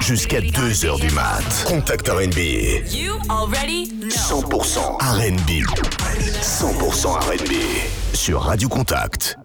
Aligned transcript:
Jusqu'à 0.00 0.40
2h 0.40 1.00
du 1.00 1.10
mat. 1.10 1.42
Contact 1.66 2.08
RB. 2.08 2.38
100% 2.88 4.96
RB. 4.98 5.50
100% 6.40 7.06
RB. 7.06 7.52
Sur 8.14 8.40
Radio 8.40 8.68
Contact. 8.68 9.36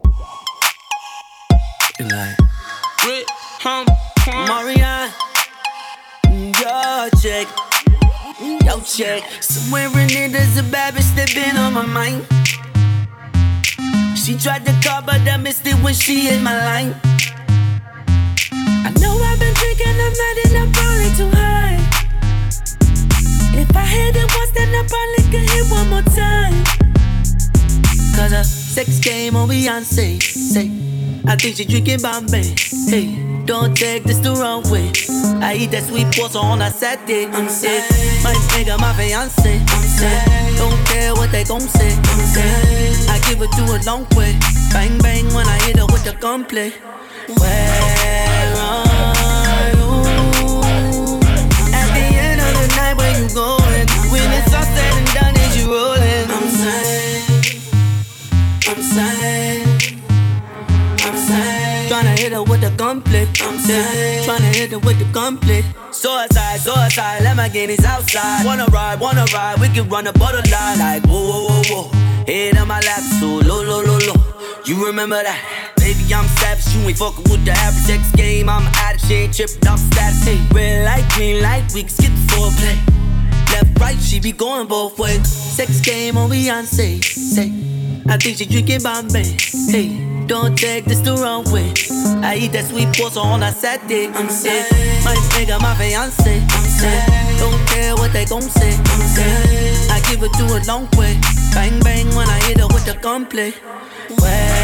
Marianne, 4.48 5.10
yo 6.32 7.10
check, 7.22 7.48
yo 8.66 8.80
check. 8.86 9.24
Somewhere 9.42 9.90
in 10.00 10.08
there, 10.08 10.30
there's 10.30 10.58
a 10.58 10.64
bad 10.64 10.94
bitch 10.94 11.14
that 11.16 11.34
been 11.34 11.58
on 11.58 11.74
my 11.74 11.86
mind. 11.86 12.26
She 14.18 14.38
tried 14.38 14.66
to 14.66 14.72
call, 14.82 15.02
but 15.02 15.28
I 15.28 15.36
missed 15.38 15.68
it 15.68 15.76
when 15.84 15.94
she 15.94 16.28
hit 16.28 16.42
my 16.42 16.56
line. 16.66 16.96
I 18.86 18.92
know 19.02 19.18
I've 19.18 19.40
been 19.40 19.52
drinking, 19.56 19.88
I'm 19.88 20.14
not 20.14 20.46
and 20.46 20.58
I'm 20.60 20.72
probably 20.72 21.10
too 21.18 21.30
high. 21.34 21.82
If 23.58 23.76
I 23.76 23.84
hit 23.84 24.16
it 24.16 24.30
once, 24.38 24.52
then 24.52 24.70
I 24.76 24.86
probably 24.86 25.24
could 25.32 25.50
hit 25.50 25.66
one 25.72 25.90
more 25.90 26.06
time. 26.14 26.54
Cause 28.16 28.32
a 28.32 28.44
sex 28.44 29.00
game 29.00 29.36
on 29.36 29.50
Beyonce. 29.50 30.22
Say, 30.22 30.70
I 31.26 31.36
think 31.36 31.56
she 31.56 31.66
drinking 31.66 32.02
Bombay. 32.02 32.54
Hey, 32.88 33.18
don't 33.46 33.76
take 33.76 34.04
this 34.04 34.20
the 34.20 34.34
wrong 34.34 34.62
way. 34.70 34.92
I 35.42 35.56
eat 35.56 35.72
that 35.72 35.86
sweet 35.86 36.06
pasta 36.14 36.38
on 36.38 36.62
a 36.62 36.70
Saturday. 36.70 37.26
I'm 37.26 37.50
sick. 37.50 37.90
My 38.24 38.34
nigga, 38.54 38.78
my 38.80 38.94
fiance. 38.94 39.62
I'm 39.66 39.86
sick. 39.98 40.58
Don't 40.58 40.86
care 40.86 41.12
what 41.16 41.32
they 41.32 41.44
gon' 41.44 41.62
say. 41.62 41.90
I'm 41.90 42.22
sick. 42.30 43.10
I 43.10 43.18
give 43.28 43.42
it 43.42 43.52
to 43.58 43.64
a 43.66 43.82
long 43.90 44.06
way. 44.16 44.38
Bang 44.72 44.96
bang 45.00 45.26
when 45.34 45.48
I 45.48 45.58
hit 45.66 45.78
her 45.78 45.88
with 45.88 46.04
the 46.04 46.14
gunplay. 46.22 46.72
Where 47.40 47.75
going? 53.36 53.86
When 54.16 54.32
it's 54.32 54.56
all 54.56 54.64
said 54.64 54.94
and 54.96 55.08
done, 55.12 55.36
is 55.44 55.60
you 55.60 55.68
rolling? 55.68 56.28
I'm 56.32 56.48
saying, 56.48 57.24
I'm 58.72 58.82
saying, 58.82 60.02
I'm 61.04 61.18
saying. 61.28 61.90
Tryna 61.92 62.18
hit 62.18 62.32
her 62.32 62.44
with 62.44 62.62
the 62.62 62.72
gunplay. 62.78 63.28
I'm 63.44 63.60
saying, 63.60 64.24
tryna 64.24 64.56
hit 64.56 64.72
her 64.72 64.80
with 64.80 65.00
the 65.00 65.08
gunplay. 65.12 65.64
Suicide, 65.92 66.62
suicide, 66.62 67.22
Lamborghinis 67.24 67.84
outside. 67.84 68.46
Wanna 68.46 68.68
ride, 68.72 69.02
wanna 69.02 69.26
ride, 69.34 69.60
we 69.60 69.68
can 69.68 69.90
run 69.90 70.08
a 70.08 70.14
borderline. 70.14 70.80
Like, 70.80 71.04
whoa, 71.06 71.20
whoa, 71.20 71.48
whoa, 71.48 71.64
whoa. 71.70 72.24
Head 72.26 72.58
on 72.58 72.70
my 72.70 72.80
lap, 72.80 73.04
so 73.20 73.28
low, 73.28 73.62
low, 73.62 73.84
low, 73.84 74.00
low. 74.08 74.20
You 74.66 74.86
remember 74.88 75.22
that? 75.22 75.74
Baby, 75.76 76.14
I'm 76.16 76.26
savage, 76.40 76.74
you 76.74 76.88
ain't 76.88 76.98
fucking 76.98 77.30
with 77.30 77.44
the 77.44 77.52
average 77.52 78.00
X 78.00 78.12
game. 78.16 78.48
I'm 78.48 78.66
out 78.66 78.96
of 78.96 79.02
she 79.02 79.14
ain't 79.28 79.36
tripping 79.36 79.68
off 79.68 79.80
status. 79.80 80.24
Hey, 80.24 80.40
red 80.54 80.86
light, 80.86 81.06
green 81.12 81.44
light, 81.44 81.70
we 81.76 81.82
can 81.82 81.90
skip 81.90 82.12
the 82.12 82.26
foreplay. 82.32 83.05
Left, 83.56 83.80
right, 83.80 83.98
she 84.02 84.20
be 84.20 84.34
going 84.34 84.68
both 84.68 85.00
ways. 85.00 85.26
Sex 85.32 85.80
game 85.80 86.18
on 86.18 86.30
Beyonce. 86.30 87.02
Say, 87.02 87.48
I 88.06 88.18
think 88.18 88.38
she 88.38 88.46
drinking 88.46 88.82
Bombay. 88.84 89.38
Hey, 89.72 90.26
don't 90.28 90.58
take 90.58 90.84
this 90.84 91.00
the 91.00 91.16
wrong 91.16 91.46
way. 91.54 91.72
I 92.22 92.36
eat 92.36 92.52
that 92.52 92.66
sweet 92.66 92.92
pasta 92.92 93.22
on 93.22 93.44
a 93.44 93.54
Saturday. 93.54 94.08
I'm 94.08 94.28
sick. 94.28 94.70
My 95.06 95.16
nigga, 95.32 95.62
my 95.62 95.74
fiance. 95.76 96.36
I'm 96.36 96.68
sick. 96.80 97.00
Don't 97.40 97.66
care 97.70 97.96
what 97.96 98.12
they 98.12 98.26
gon' 98.26 98.42
say. 98.42 98.76
I'm 98.76 99.02
sick. 99.16 99.90
I 99.90 100.02
give 100.10 100.22
it 100.22 100.34
to 100.34 100.46
a 100.52 100.60
long 100.68 100.90
way. 100.98 101.16
Bang 101.54 101.80
bang 101.80 102.08
when 102.14 102.28
I 102.28 102.40
hit 102.44 102.60
her 102.60 102.68
with 102.68 102.86
the 102.86 103.00
gunplay. 103.02 103.52
Where 104.20 104.55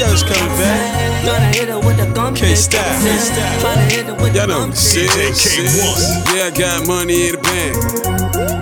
Tell 0.00 0.08
you 0.08 0.14
I 0.14 0.16
was 0.16 0.22
coming 0.22 0.56
back. 0.56 1.26
Gonna 1.26 1.44
hit 1.52 1.68
her 1.68 1.78
with 1.78 1.98
the 1.98 2.06
gunplay. 2.14 2.48
K 2.48 2.54
Style. 2.54 2.80
Tryna 3.60 3.90
hit 3.90 4.06
her 4.06 4.14
with 4.14 4.32
the 4.32 4.38
Y'all 4.38 4.48
know 4.48 4.60
the 4.60 4.72
gunplay. 4.72 4.80
shit. 4.80 5.36
shit. 5.36 6.34
Yeah, 6.34 6.46
I 6.46 6.50
got 6.56 6.86
money 6.86 7.28
in 7.28 7.32
the 7.36 7.42
bank. 7.42 7.76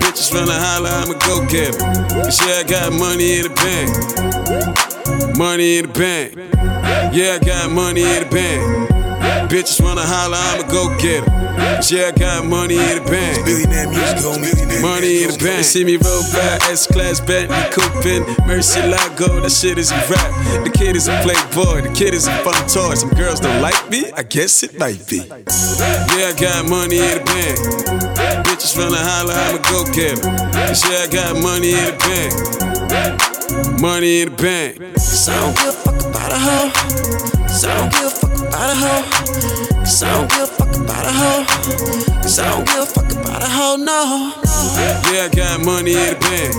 Bitches 0.03 0.31
finna 0.31 0.51
holler, 0.51 0.89
I'ma 0.89 1.13
go 1.27 1.45
get 1.47 1.79
'em. 1.79 1.95
Yeah, 2.43 2.59
I 2.59 2.63
got 2.67 2.91
money 2.91 3.37
in 3.37 3.43
the 3.43 3.53
bank. 3.55 5.37
Money 5.37 5.77
in 5.77 5.85
the 5.87 5.93
bank. 5.97 6.35
Yeah, 7.15 7.37
I 7.39 7.45
got 7.45 7.71
money 7.71 8.03
in 8.03 8.19
the 8.23 8.29
bank. 8.29 8.98
Bitches 9.49 9.81
wanna 9.81 10.05
holler, 10.05 10.37
I'ma 10.37 10.67
go 10.67 10.89
get 10.97 11.23
'em. 11.23 11.49
Yeah, 11.89 12.07
I 12.07 12.11
got 12.11 12.45
money 12.45 12.77
in 12.77 13.03
the 13.03 13.09
bank. 13.09 13.45
Money 14.81 15.23
in 15.23 15.31
the 15.31 15.37
bank. 15.37 15.57
They 15.57 15.63
see 15.63 15.83
me 15.83 15.97
roll 15.97 16.23
by 16.33 16.57
S 16.71 16.87
class 16.87 17.19
Bentley 17.19 17.57
Coopin, 17.71 18.23
Murcielago. 18.47 19.41
That 19.41 19.51
shit 19.51 19.77
is 19.77 19.91
a 19.91 19.95
rap. 20.09 20.63
The 20.63 20.69
kid 20.69 20.95
is 20.95 21.07
a 21.07 21.19
playboy. 21.21 21.81
The 21.83 21.93
kid 21.93 22.13
is 22.13 22.27
a 22.27 22.35
fun 22.43 22.67
toy. 22.67 22.95
Some 22.95 23.11
girls 23.11 23.39
don't 23.39 23.61
like 23.61 23.89
me. 23.89 24.11
I 24.15 24.23
guess 24.23 24.63
it 24.63 24.77
might 24.77 25.05
be. 25.07 25.23
Yeah, 26.17 26.29
I 26.29 26.33
got 26.37 26.67
money 26.67 26.99
in 26.99 27.17
the 27.17 27.23
bank. 27.25 28.48
Bitches 28.59 28.75
finna 28.75 28.99
holler, 28.99 29.33
I'ma 29.33 29.59
go 29.71 29.85
get 29.93 30.19
'em. 30.19 30.35
Yeah, 30.91 31.03
I 31.03 31.07
got 31.07 31.41
money 31.41 31.71
in 31.71 31.85
the 31.85 31.95
bank. 32.03 33.79
Money 33.79 34.21
in 34.23 34.35
the 34.35 34.35
bank. 34.35 34.93
Cause 34.95 35.29
I 35.29 35.39
don't 35.39 35.55
give 35.55 35.67
a 35.67 35.71
fuck 35.71 36.03
about 36.03 36.31
a 36.33 36.37
hoe. 36.37 36.69
Cause 37.47 37.63
I 37.63 37.77
don't 37.77 37.89
give 37.89 38.03
a 38.03 38.09
fuck 38.09 38.35
about 38.35 38.69
a 38.69 38.75
hoe. 38.75 39.03
Cause 39.79 40.03
I 40.03 40.11
don't 40.11 40.29
give 40.29 40.43
a 40.43 40.47
fuck 40.47 40.75
about 40.75 41.05
a 41.05 41.13
hoe. 41.21 41.45
Cause 42.21 42.39
I 42.39 42.49
don't 42.51 42.65
give 42.67 42.83
a 42.83 42.85
fuck 42.85 43.11
about 43.13 43.43
a 43.43 43.49
hoe, 43.49 43.77
no. 43.77 44.33
Yeah, 45.07 45.23
I 45.23 45.29
got 45.33 45.61
money 45.61 45.93
in 45.93 46.09
the 46.09 46.19
bank. 46.19 46.53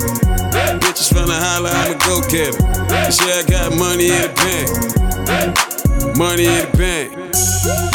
Bitches 0.81 1.13
finna 1.13 1.37
holler, 1.39 1.69
I'ma 1.69 1.99
go 2.07 2.23
get 2.33 2.55
'em. 2.57 2.65
Yeah, 2.89 3.41
I 3.41 3.43
got 3.45 3.77
money 3.77 4.09
in 4.09 4.23
the 4.23 4.33
bank. 4.41 5.90
Money 6.21 6.45
in 6.45 6.53
the 6.53 6.77
bank. 6.77 7.13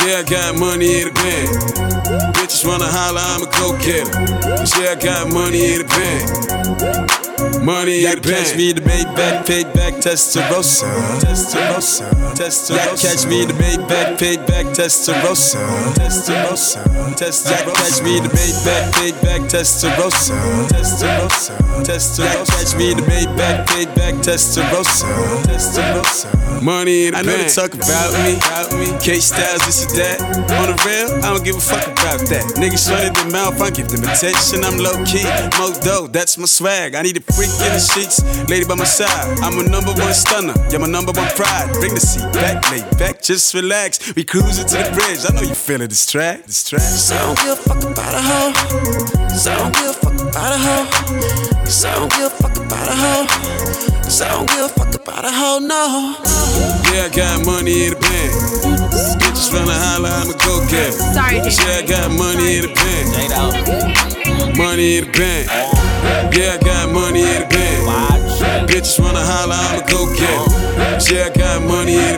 Yeah, 0.01 0.17
I 0.17 0.23
got 0.27 0.57
money 0.57 1.01
in 1.01 1.09
the 1.09 1.13
bank. 1.13 2.33
Bitches 2.33 2.65
wanna 2.65 2.89
holler, 2.89 3.21
I'ma 3.21 3.45
go 3.53 3.77
get 3.77 4.09
'em. 4.09 4.25
Yeah, 4.81 4.93
I 4.93 4.95
got 4.95 5.31
money 5.31 5.73
in 5.73 5.85
the 5.85 5.89
bank. 5.93 6.55
Money 7.61 8.05
in 8.05 8.15
the 8.15 8.21
bank. 8.21 8.47
Catch 8.47 8.57
me 8.57 8.69
in 8.71 8.77
the 8.77 8.81
Maybach, 8.81 9.45
paid 9.45 9.71
back 9.73 9.93
Testarossa. 10.01 10.89
Testarossa. 11.21 12.09
Testarossa. 12.33 13.01
Catch 13.05 13.27
me 13.29 13.43
in 13.43 13.47
the 13.49 13.53
Maybach, 13.53 14.17
paid 14.17 14.45
back 14.47 14.65
Testarossa. 14.73 15.61
Testarossa. 15.93 16.81
Testarossa. 17.13 17.77
Catch 17.77 18.01
me 18.01 18.17
in 18.17 18.23
the 18.23 18.29
Maybach, 18.29 18.91
paid 18.93 19.21
back 19.21 19.41
Testarossa. 19.41 20.33
Testarossa. 20.73 21.53
Testarossa. 21.85 22.57
Catch 22.57 22.75
me 22.75 22.91
in 22.91 22.97
the 22.97 23.03
Maybach, 23.03 23.67
paid 23.67 23.93
back 23.93 24.15
Testarossa. 24.15 25.05
Testarossa. 25.45 26.61
Money 26.61 27.05
in 27.07 27.13
the 27.13 27.19
I 27.19 27.21
know 27.21 27.37
they 27.37 27.49
talk 27.49 27.73
about 27.73 28.14
me. 28.23 28.37
K 28.99 29.19
Styles, 29.19 29.65
this 29.65 29.85
is 29.85 29.93
that. 29.97 30.21
On 30.59 30.67
the 30.71 30.77
real, 30.85 31.11
I 31.23 31.33
don't 31.33 31.43
give 31.43 31.55
a 31.55 31.61
fuck 31.61 31.85
about 31.85 32.21
that. 32.29 32.45
Niggas 32.57 32.89
running 32.89 33.13
their 33.13 33.29
mouth, 33.29 33.59
I 33.61 33.69
give 33.69 33.89
them 33.89 34.03
attention. 34.03 34.63
I'm 34.63 34.77
low 34.77 34.97
key, 35.05 35.25
mo 35.59 35.73
dough, 35.81 36.07
that's 36.07 36.37
my 36.37 36.45
swag. 36.45 36.95
I 36.95 37.01
need 37.01 37.17
a 37.17 37.23
freak 37.33 37.51
in 37.65 37.71
the 37.73 37.79
sheets, 37.79 38.23
lady 38.49 38.65
by 38.65 38.75
my 38.75 38.85
side. 38.85 39.39
I'm 39.41 39.59
a 39.59 39.63
number 39.67 39.93
one 39.93 40.13
stunner, 40.13 40.55
you're 40.69 40.79
my 40.79 40.87
number 40.87 41.11
one 41.11 41.29
pride. 41.35 41.69
Bring 41.79 41.93
the 41.93 42.01
seat 42.01 42.25
back, 42.33 42.63
lay 42.71 42.81
back, 42.97 43.21
just 43.21 43.53
relax. 43.53 44.15
We 44.15 44.23
cruising 44.23 44.67
to 44.67 44.77
the 44.77 44.91
bridge. 44.95 45.21
I 45.27 45.33
know 45.35 45.45
you 45.47 45.55
feeling 45.55 45.89
this 45.89 46.05
track, 46.05 46.45
this 46.45 46.63
track. 46.67 46.81
Cause 46.81 47.11
I 47.11 47.19
don't 47.21 47.37
give 47.37 47.51
a 47.51 47.55
fuck 47.61 47.83
about 47.83 48.13
a 48.13 48.21
hoe. 48.21 48.53
Cause 49.29 49.47
I 49.47 49.57
don't 49.57 49.73
give 49.73 49.89
a 49.91 50.04
about 50.35 50.51
a 50.51 50.57
hoe. 50.59 50.85
Cause 51.63 51.85
I 51.85 51.95
don't 51.95 52.11
give 52.11 52.25
a 52.25 52.29
fuck 52.29 52.57
about 52.57 52.87
a 52.89 52.95
hoe. 52.95 53.25
Cause 54.03 54.21
I 54.21 54.27
don't 54.35 54.47
give 54.49 54.65
a 54.65 54.67
fuck 54.67 54.93
about 54.93 55.23
a 55.23 55.31
hoe, 55.31 55.59
no. 55.59 56.15
Yeah, 56.91 57.07
I 57.07 57.09
got 57.15 57.45
money 57.45 57.85
in 57.85 57.93
the 57.93 57.99
bank. 58.03 58.31
Bitches 59.21 59.47
finna 59.47 59.71
holler, 59.71 60.09
I'ma 60.11 60.35
go 60.43 60.59
get 60.67 60.91
'em. 60.91 61.13
Sorry, 61.15 61.37
Yeah, 61.37 61.79
I 61.79 61.87
got 61.87 62.11
money 62.11 62.57
in 62.57 62.61
the 62.67 62.73
bank. 62.75 64.57
Money 64.57 64.97
in 64.97 65.05
the 65.05 65.11
bank. 65.17 65.47
Yeah, 66.35 66.55
I 66.55 66.63
got 66.63 66.91
money 66.91 67.23
in 67.23 67.41
the 67.41 67.47
bank. 67.47 68.69
Bitches 68.69 68.99
wanna 68.99 69.23
holler, 69.23 69.55
I'ma 69.55 69.87
go 69.87 70.05
get 70.19 70.29
'em. 70.29 70.47
Yeah, 71.07 71.27
I 71.27 71.37
got 71.39 71.61
money 71.63 71.95
in 71.95 71.99
the 71.99 72.11
bank. 72.11 72.14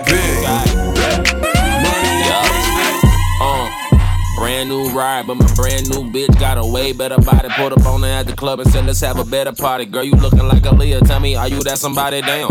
Brand 4.67 4.91
new 4.91 4.97
ride, 4.97 5.27
but 5.27 5.35
my 5.35 5.53
brand 5.55 5.89
new 5.89 6.11
bitch 6.11 6.39
got 6.39 6.57
a 6.57 6.65
way 6.65 6.91
better 6.91 7.17
body. 7.17 7.49
Pulled 7.49 7.73
up 7.73 7.85
on 7.85 8.01
her 8.03 8.07
at 8.07 8.27
the 8.27 8.33
club 8.33 8.59
and 8.59 8.69
said, 8.69 8.85
let's 8.85 9.01
have 9.01 9.19
a 9.19 9.25
better 9.25 9.53
party. 9.53 9.85
Girl, 9.85 10.03
you 10.03 10.13
looking 10.13 10.47
like 10.47 10.65
a 10.65 10.73
Leah. 10.73 11.01
Tell 11.01 11.19
me, 11.19 11.35
are 11.35 11.47
you 11.47 11.61
that 11.63 11.77
somebody 11.77 12.21
Damn. 12.21 12.49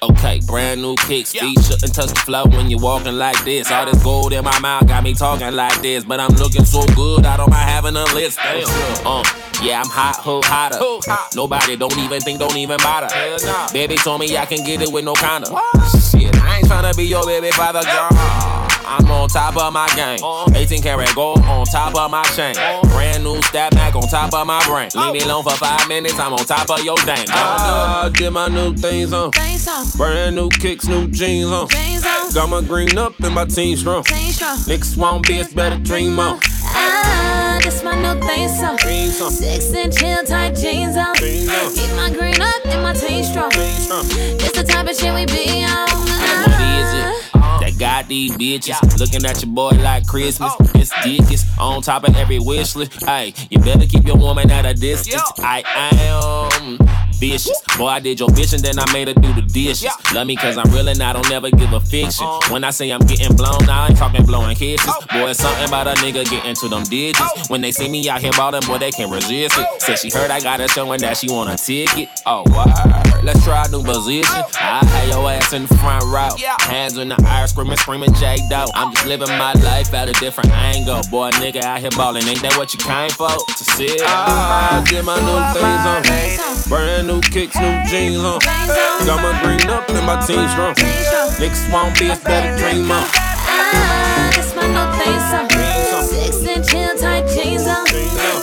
Okay, 0.00 0.40
brand 0.46 0.80
new 0.80 0.94
kicks, 0.94 1.32
feet 1.32 1.58
shouldn't 1.60 1.92
touch 1.92 2.10
the 2.10 2.20
floor 2.20 2.46
when 2.48 2.70
you're 2.70 2.80
walking 2.80 3.14
like 3.14 3.44
this. 3.44 3.70
All 3.70 3.84
this 3.84 4.00
gold 4.02 4.32
in 4.32 4.44
my 4.44 4.56
mouth 4.60 4.86
got 4.86 5.02
me 5.02 5.12
talking 5.12 5.52
like 5.52 5.82
this, 5.82 6.04
but 6.04 6.20
I'm 6.20 6.34
looking 6.36 6.64
so 6.64 6.86
good, 6.94 7.26
I 7.26 7.36
don't 7.36 7.50
mind 7.50 7.68
having 7.68 7.96
a 7.96 8.04
list. 8.14 8.38
Damn. 8.38 8.62
Uh, 9.04 9.24
yeah, 9.60 9.80
I'm 9.80 9.88
hot, 9.88 10.20
who 10.22 10.40
hotter. 10.44 10.78
Hot, 10.78 11.34
Nobody 11.34 11.76
don't 11.76 11.96
even 11.98 12.20
think, 12.20 12.38
don't 12.38 12.56
even 12.56 12.76
bother. 12.78 13.08
Nah. 13.44 13.72
Baby 13.72 13.96
told 13.96 14.20
me 14.20 14.36
I 14.36 14.46
can 14.46 14.64
get 14.64 14.82
it 14.82 14.92
with 14.92 15.04
no 15.04 15.14
kinda. 15.14 15.48
Shit, 15.48 16.34
I 16.42 16.58
ain't 16.58 16.68
tryna 16.68 16.96
be 16.96 17.04
your 17.04 17.26
baby 17.26 17.50
father, 17.50 17.82
girl. 17.82 18.67
I'm 18.88 19.10
on 19.10 19.28
top 19.28 19.54
of 19.56 19.72
my 19.72 19.86
game. 19.94 20.18
18 20.56 20.82
karat 20.82 21.14
gold 21.14 21.40
on 21.40 21.66
top 21.66 21.94
of 21.94 22.10
my 22.10 22.22
chain. 22.34 22.54
Brand 22.88 23.22
new 23.22 23.42
stat 23.42 23.72
back 23.72 23.94
on 23.94 24.02
top 24.08 24.32
of 24.32 24.46
my 24.46 24.64
brain. 24.66 24.88
Leave 24.94 25.12
me 25.12 25.20
alone 25.20 25.42
for 25.44 25.56
five 25.56 25.86
minutes, 25.88 26.18
I'm 26.18 26.32
on 26.32 26.44
top 26.46 26.70
of 26.70 26.82
your 26.84 26.96
dang. 27.04 27.26
I 27.28 28.10
did 28.14 28.30
my 28.30 28.48
new 28.48 28.74
things 28.74 29.12
on. 29.12 29.30
Brand 29.96 30.36
new 30.36 30.48
kicks, 30.48 30.86
new 30.86 31.06
jeans 31.08 31.50
on. 31.50 31.68
Got 32.34 32.48
my 32.48 32.62
green 32.62 32.96
up 32.96 33.18
and 33.20 33.34
my 33.34 33.44
team 33.44 33.76
strong. 33.76 34.04
Niggas 34.04 34.96
want 34.96 35.26
bitch, 35.26 35.54
better 35.54 35.78
dream 35.78 36.18
on. 36.18 36.40
Ah, 36.70 37.58
this 37.62 37.82
my 37.82 37.94
new 37.94 38.18
thing 38.26 38.48
song. 38.48 38.78
Six 38.78 39.72
inch 39.74 40.00
heel 40.00 40.24
tight 40.24 40.54
jeans 40.54 40.96
on. 40.96 41.14
Keep 41.16 41.90
my 41.94 42.10
green 42.10 42.40
up 42.40 42.64
and 42.66 42.82
my 42.82 42.94
team 42.94 43.22
strong. 43.24 43.50
This 43.50 44.52
the 44.52 44.64
type 44.64 44.88
of 44.88 44.96
shit 44.96 45.12
we 45.12 45.26
be 45.26 45.64
on. 45.64 45.88
What 45.88 46.48
is 46.48 46.94
it? 46.94 47.17
Got 47.78 48.08
these 48.08 48.32
bitches 48.32 48.98
looking 48.98 49.24
at 49.24 49.40
your 49.40 49.52
boy 49.52 49.70
like 49.70 50.04
Christmas. 50.04 50.52
Oh. 50.58 50.64
This 50.74 50.90
dick 51.04 51.30
is 51.30 51.44
on 51.60 51.80
top 51.80 52.08
of 52.08 52.16
every 52.16 52.40
wish 52.40 52.74
list. 52.74 53.04
Hey, 53.04 53.34
you 53.50 53.58
better 53.60 53.86
keep 53.86 54.04
your 54.04 54.16
woman 54.16 54.50
at 54.50 54.66
a 54.66 54.74
distance. 54.74 55.22
I 55.38 55.62
am 55.92 56.78
vicious. 57.18 57.60
Boy, 57.76 57.86
I 57.86 58.00
did 58.00 58.20
your 58.20 58.28
bitch 58.30 58.54
and 58.54 58.62
then 58.62 58.78
I 58.78 58.90
made 58.92 59.08
her 59.08 59.14
do 59.14 59.32
the 59.32 59.42
dishes. 59.42 59.90
Love 60.14 60.26
me 60.26 60.36
cause 60.36 60.56
I'm 60.56 60.70
real 60.72 60.88
and 60.88 61.02
I 61.02 61.12
don't 61.12 61.28
never 61.28 61.50
give 61.50 61.72
a 61.72 61.80
fiction. 61.80 62.26
Uh-huh. 62.26 62.52
When 62.52 62.64
I 62.64 62.70
say 62.70 62.90
I'm 62.90 63.00
getting 63.00 63.36
blown, 63.36 63.68
I 63.68 63.88
ain't 63.88 63.98
talking 63.98 64.24
blowing 64.24 64.56
kisses. 64.56 64.88
Oh. 64.88 65.04
Boy, 65.10 65.30
it's 65.30 65.40
something 65.40 65.68
about 65.68 65.86
a 65.86 65.92
nigga 66.00 66.28
getting 66.28 66.54
to 66.54 66.68
them 66.68 66.84
digits. 66.84 67.20
Oh. 67.22 67.44
When 67.48 67.60
they 67.60 67.72
see 67.72 67.88
me 67.88 68.08
out 68.08 68.20
here 68.20 68.32
ballin', 68.32 68.62
boy, 68.66 68.78
they 68.78 68.90
can't 68.90 69.10
resist 69.10 69.58
it. 69.58 69.66
Oh. 69.68 69.78
Said 69.78 69.98
she 69.98 70.10
heard 70.10 70.30
I 70.30 70.40
got 70.40 70.60
a 70.60 70.68
show 70.68 70.90
and 70.92 71.02
that 71.02 71.16
she 71.16 71.28
want 71.28 71.50
a 71.50 71.56
ticket. 71.56 72.08
Oh, 72.26 72.44
word. 72.54 73.24
Let's 73.24 73.44
try 73.44 73.66
a 73.66 73.68
new 73.68 73.82
position. 73.82 74.44
I 74.60 74.84
had 74.84 75.08
your 75.08 75.28
ass 75.30 75.52
in 75.52 75.66
the 75.66 75.74
front 75.76 76.04
row. 76.04 76.30
Hands 76.60 76.96
in 76.96 77.08
the 77.08 77.20
air, 77.28 77.46
screaming, 77.46 77.76
screaming 77.76 78.14
J 78.14 78.36
Doe. 78.48 78.66
I'm 78.74 78.92
just 78.94 79.06
living 79.06 79.28
my 79.28 79.52
life 79.54 79.92
at 79.92 80.08
a 80.08 80.12
different 80.14 80.50
angle. 80.50 81.02
Boy, 81.10 81.30
nigga 81.32 81.62
out 81.62 81.80
here 81.80 81.90
ballin', 81.90 82.26
ain't 82.28 82.42
that 82.42 82.56
what 82.56 82.72
you 82.72 82.78
came 82.78 83.10
for? 83.10 83.28
To 83.28 83.64
see? 83.64 84.00
Uh-huh. 84.00 84.80
I 84.80 84.84
did 84.84 85.04
my 85.04 85.18
new 85.18 85.38
things 85.52 85.84
on. 85.84 86.68
Brand 86.68 87.07
new 87.08 87.20
kicks, 87.22 87.56
new 87.56 87.72
jeans 87.88 88.18
on. 88.18 88.38
Got 89.08 89.22
my 89.24 89.32
green 89.42 89.64
up 89.70 89.88
and 89.88 90.04
my 90.04 90.20
team 90.26 90.46
strong. 90.52 90.74
Niggas 91.40 91.72
won't 91.72 91.98
be 91.98 92.10
a 92.10 92.16
better 92.16 92.52
dream 92.58 92.90
on. 92.90 93.02
Ah, 93.48 94.30
this 94.36 94.54
my 94.54 94.68
new 94.68 94.86
thing 95.00 95.18
song. 95.32 95.48
Six 96.04 96.44
inch 96.44 96.70
heel 96.70 96.94
tight 96.98 97.26
jeans 97.32 97.66
on. 97.66 97.86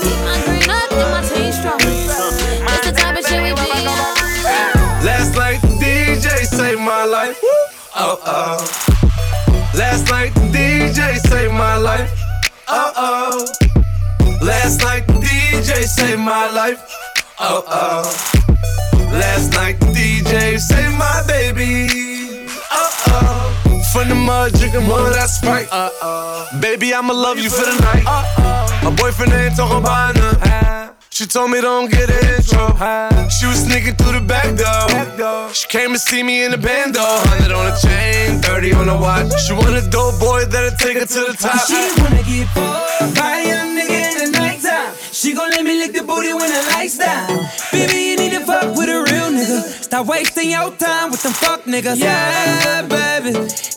Keep 0.02 0.20
my 0.26 0.42
green 0.46 0.68
up 0.68 0.92
and 0.92 1.12
my 1.14 1.22
team 1.30 1.54
strong. 1.54 1.78
This 1.78 2.82
the 2.86 2.92
type 2.92 3.20
of 3.20 3.26
shit 3.28 3.44
we 3.44 3.54
be 3.54 3.86
on. 3.86 4.14
Last 5.06 5.36
night 5.36 5.62
the 5.62 5.70
DJ 5.78 6.46
saved 6.46 6.82
my 6.82 7.06
life. 7.06 7.40
Oh 7.96 8.18
oh. 8.26 8.58
Last 9.78 10.10
night 10.10 10.34
the 10.34 10.50
DJ 10.58 11.20
saved 11.30 11.54
my 11.54 11.78
life. 11.78 12.12
Oh 12.68 12.92
oh. 12.98 13.46
Last 14.42 14.82
night 14.82 15.06
the 15.06 15.14
DJ 15.14 15.84
saved 15.84 16.20
my 16.20 16.50
life. 16.50 16.82
Oh 17.40 17.64
oh. 17.68 18.45
Last 19.12 19.52
night 19.54 19.80
the 19.80 19.88
DJ 19.88 20.60
saved 20.60 20.98
my 20.98 21.24
baby. 21.28 21.88
Uh 22.72 22.90
oh. 23.08 23.82
From 23.94 24.10
the 24.10 24.16
mud, 24.16 24.54
drinking 24.54 24.84
more 24.84 25.08
of 25.08 25.14
that 25.14 25.30
Sprite. 25.30 25.68
Uh 25.72 25.90
oh. 26.02 26.48
Baby, 26.62 26.94
I'ma 26.94 27.14
love 27.14 27.40
you 27.40 27.50
for 27.50 27.66
the 27.66 27.78
night. 27.82 28.04
Uh 28.06 28.24
oh. 28.38 28.80
My 28.84 28.96
boyfriend 28.96 29.34
ain't 29.34 29.56
talking 29.56 29.78
about 29.78 30.16
nothing. 30.16 30.76
She 31.16 31.26
told 31.26 31.50
me 31.50 31.62
don't 31.62 31.90
get 31.90 32.10
an 32.10 32.36
intro. 32.36 32.76
She 33.32 33.48
was 33.48 33.64
sneaking 33.64 33.96
through 33.96 34.20
the 34.20 34.26
back 34.28 34.52
door. 34.60 35.54
She 35.54 35.66
came 35.70 35.94
to 35.94 35.98
see 35.98 36.24
me 36.24 36.44
in 36.44 36.52
the 36.52 36.58
band 36.58 36.94
though. 36.94 37.24
100 37.40 37.56
on 37.56 37.72
the 37.72 37.76
chain, 37.80 38.42
30 38.42 38.74
on 38.74 38.88
the 38.88 38.98
watch. 38.98 39.32
She 39.48 39.54
want 39.54 39.80
a 39.80 39.90
dope 39.90 40.20
boy 40.20 40.44
that'll 40.44 40.76
take 40.78 41.00
her 41.00 41.06
to 41.06 41.22
the 41.32 41.38
top. 41.40 41.56
She 41.72 41.80
wanna 42.04 42.20
get 42.28 42.52
fucked 42.52 43.16
by 43.16 43.40
a 43.40 43.48
young 43.48 43.72
nigga 43.80 43.96
in 44.12 44.16
the 44.28 44.38
nighttime. 44.38 44.92
She 45.14 45.34
gon' 45.34 45.52
let 45.52 45.64
me 45.64 45.80
lick 45.80 45.94
the 45.94 46.04
booty 46.04 46.34
when 46.34 46.52
the 46.52 46.62
lights 46.76 46.98
down. 46.98 47.48
Baby, 47.72 48.12
you 48.12 48.16
need 48.18 48.35
fuck 48.56 48.78
with 48.78 48.90
a 48.90 49.00
real 49.12 49.30
nigga. 49.36 49.60
Stop 49.84 50.08
wasting 50.08 50.50
your 50.52 50.72
time 50.72 51.12
with 51.12 51.24
them 51.24 51.34
fuck 51.34 51.64
niggas. 51.64 52.00
Yeah, 52.00 52.82
baby. 52.88 53.32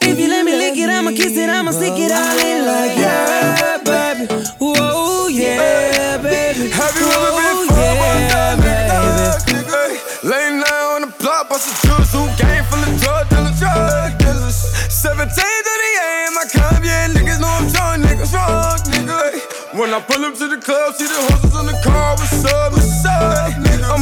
If 0.08 0.18
you 0.18 0.28
let 0.28 0.44
me 0.44 0.52
lick 0.56 0.76
it, 0.78 0.88
I'ma 0.88 1.10
kiss 1.10 1.36
it, 1.36 1.50
I'ma 1.50 1.72
stick 1.72 1.98
it 1.98 2.12
all 2.12 2.38
in 2.38 2.60
like 2.66 2.96
yeah, 2.96 3.78
baby. 3.84 4.26
Whoa, 4.58 5.28
yeah, 5.28 6.18
baby. 6.18 6.70
Have 6.70 6.94
you 6.98 7.06
ever 7.16 7.30
been 7.38 7.58
fucked 7.68 8.28
yeah, 8.30 8.56
baby. 8.62 9.98
Late 10.22 10.54
night 10.62 10.86
on 10.94 11.00
the 11.02 11.10
block, 11.18 11.48
bust 11.48 11.66
a 11.70 11.72
juice, 11.86 12.12
who 12.12 12.26
game 12.38 12.64
full 12.70 12.82
of 12.82 12.92
drug 13.00 13.28
dealers, 13.30 13.58
drug 13.58 14.18
dealers. 14.18 14.58
17 14.90 15.28
to 15.28 15.74
the 15.82 15.90
AM, 16.06 16.34
I 16.38 16.44
come, 16.52 16.84
yeah, 16.84 17.08
niggas 17.08 17.40
know 17.40 17.48
I'm 17.48 17.66
drunk, 17.70 18.04
niggas 18.04 18.30
drunk, 18.30 18.82
nigga. 18.92 19.78
When 19.78 19.94
I 19.94 20.00
pull 20.00 20.24
up 20.24 20.34
to 20.34 20.48
the 20.48 20.58
club, 20.58 20.94
see 20.94 21.06
the 21.06 21.14
horses 21.30 21.54
on 21.54 21.66
the 21.66 21.78
car, 21.84 22.16
what's 22.16 22.44
up, 22.44 22.72
what's 22.72 22.90
up, 22.92 22.97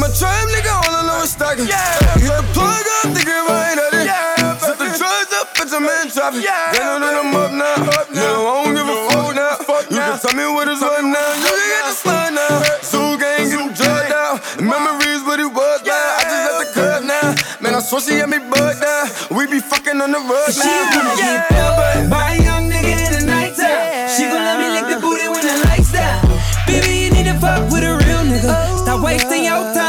nigga? 0.07 0.13
I'm 0.13 0.13
a 0.13 0.15
trap 0.15 0.47
nigga, 0.49 0.73
all 0.87 1.23
is 1.23 1.31
stacking. 1.31 1.67
Yeah, 1.67 1.99
hit 2.15 2.31
the 2.31 2.43
plug 2.53 2.85
up, 3.03 3.11
it 3.11 3.27
right 3.27 3.77
at 3.77 3.93
it. 3.93 4.05
Yeah, 4.05 4.57
set 4.57 4.77
the 4.77 4.85
drugs 4.85 5.33
up, 5.33 5.47
bitch, 5.55 5.73
I'm 5.73 5.83
in 5.83 6.11
traffic. 6.11 6.43
Yeah, 6.43 6.71
they 6.71 6.79
know 6.79 6.99
that 6.99 7.15
I'm 7.17 7.35
up 7.35 7.51
now. 7.51 7.99
Up 7.99 8.09
now. 8.11 8.21
No, 8.21 8.47
I 8.47 8.63
don't 8.63 8.75
give 8.75 8.87
a 8.87 8.97
fuck 9.07 9.35
now. 9.35 9.97
You 9.97 10.01
can 10.03 10.19
tell 10.19 10.35
me 10.35 10.45
what 10.53 10.67
is 10.67 10.81
what 10.81 11.03
now. 11.03 11.33
You 11.43 11.51
can 11.51 11.67
get 11.67 11.83
the 11.87 11.95
slide 11.95 12.33
now. 12.33 12.63
Zoo 12.83 13.17
gang, 13.19 13.49
get 13.49 13.59
them 13.59 13.73
drugged 13.73 14.13
out. 14.13 14.39
Memories 14.61 15.21
what 15.27 15.39
it 15.39 15.51
was 15.51 15.79
now. 15.83 16.17
I 16.17 16.23
just 16.23 16.43
left 16.45 16.59
the 16.61 16.67
club 16.73 17.01
now. 17.03 17.27
Man, 17.61 17.75
I 17.75 17.79
swear 17.79 18.01
she 18.01 18.13
had 18.19 18.29
me 18.29 18.39
bugged 18.39 18.81
down. 18.81 19.05
We 19.35 19.47
be 19.47 19.59
fucking 19.59 19.99
on 19.99 20.11
the 20.11 20.21
rug 20.23 20.51
She 20.51 20.63
now. 20.63 21.15
get 21.19 21.47
fucked 21.51 22.09
by 22.09 22.35
a 22.35 22.43
young 22.43 22.69
nigga 22.71 22.95
in 22.95 23.11
the 23.19 23.23
nighttime. 23.27 24.07
She 24.15 24.23
gon' 24.29 24.43
let 24.43 24.57
me 24.59 24.67
lick 24.71 24.87
the 24.87 24.99
booty 25.03 25.27
when 25.27 25.43
the 25.43 25.55
lights 25.67 25.91
down. 25.91 26.23
Baby, 26.65 27.07
you 27.07 27.09
need 27.11 27.27
to 27.27 27.35
fuck 27.39 27.67
with 27.71 27.83
a 27.83 27.95
real 28.07 28.23
nigga. 28.23 28.55
Stop 28.83 29.03
wasting 29.03 29.43
your 29.43 29.61
time 29.73 29.77
fuck 29.77 29.86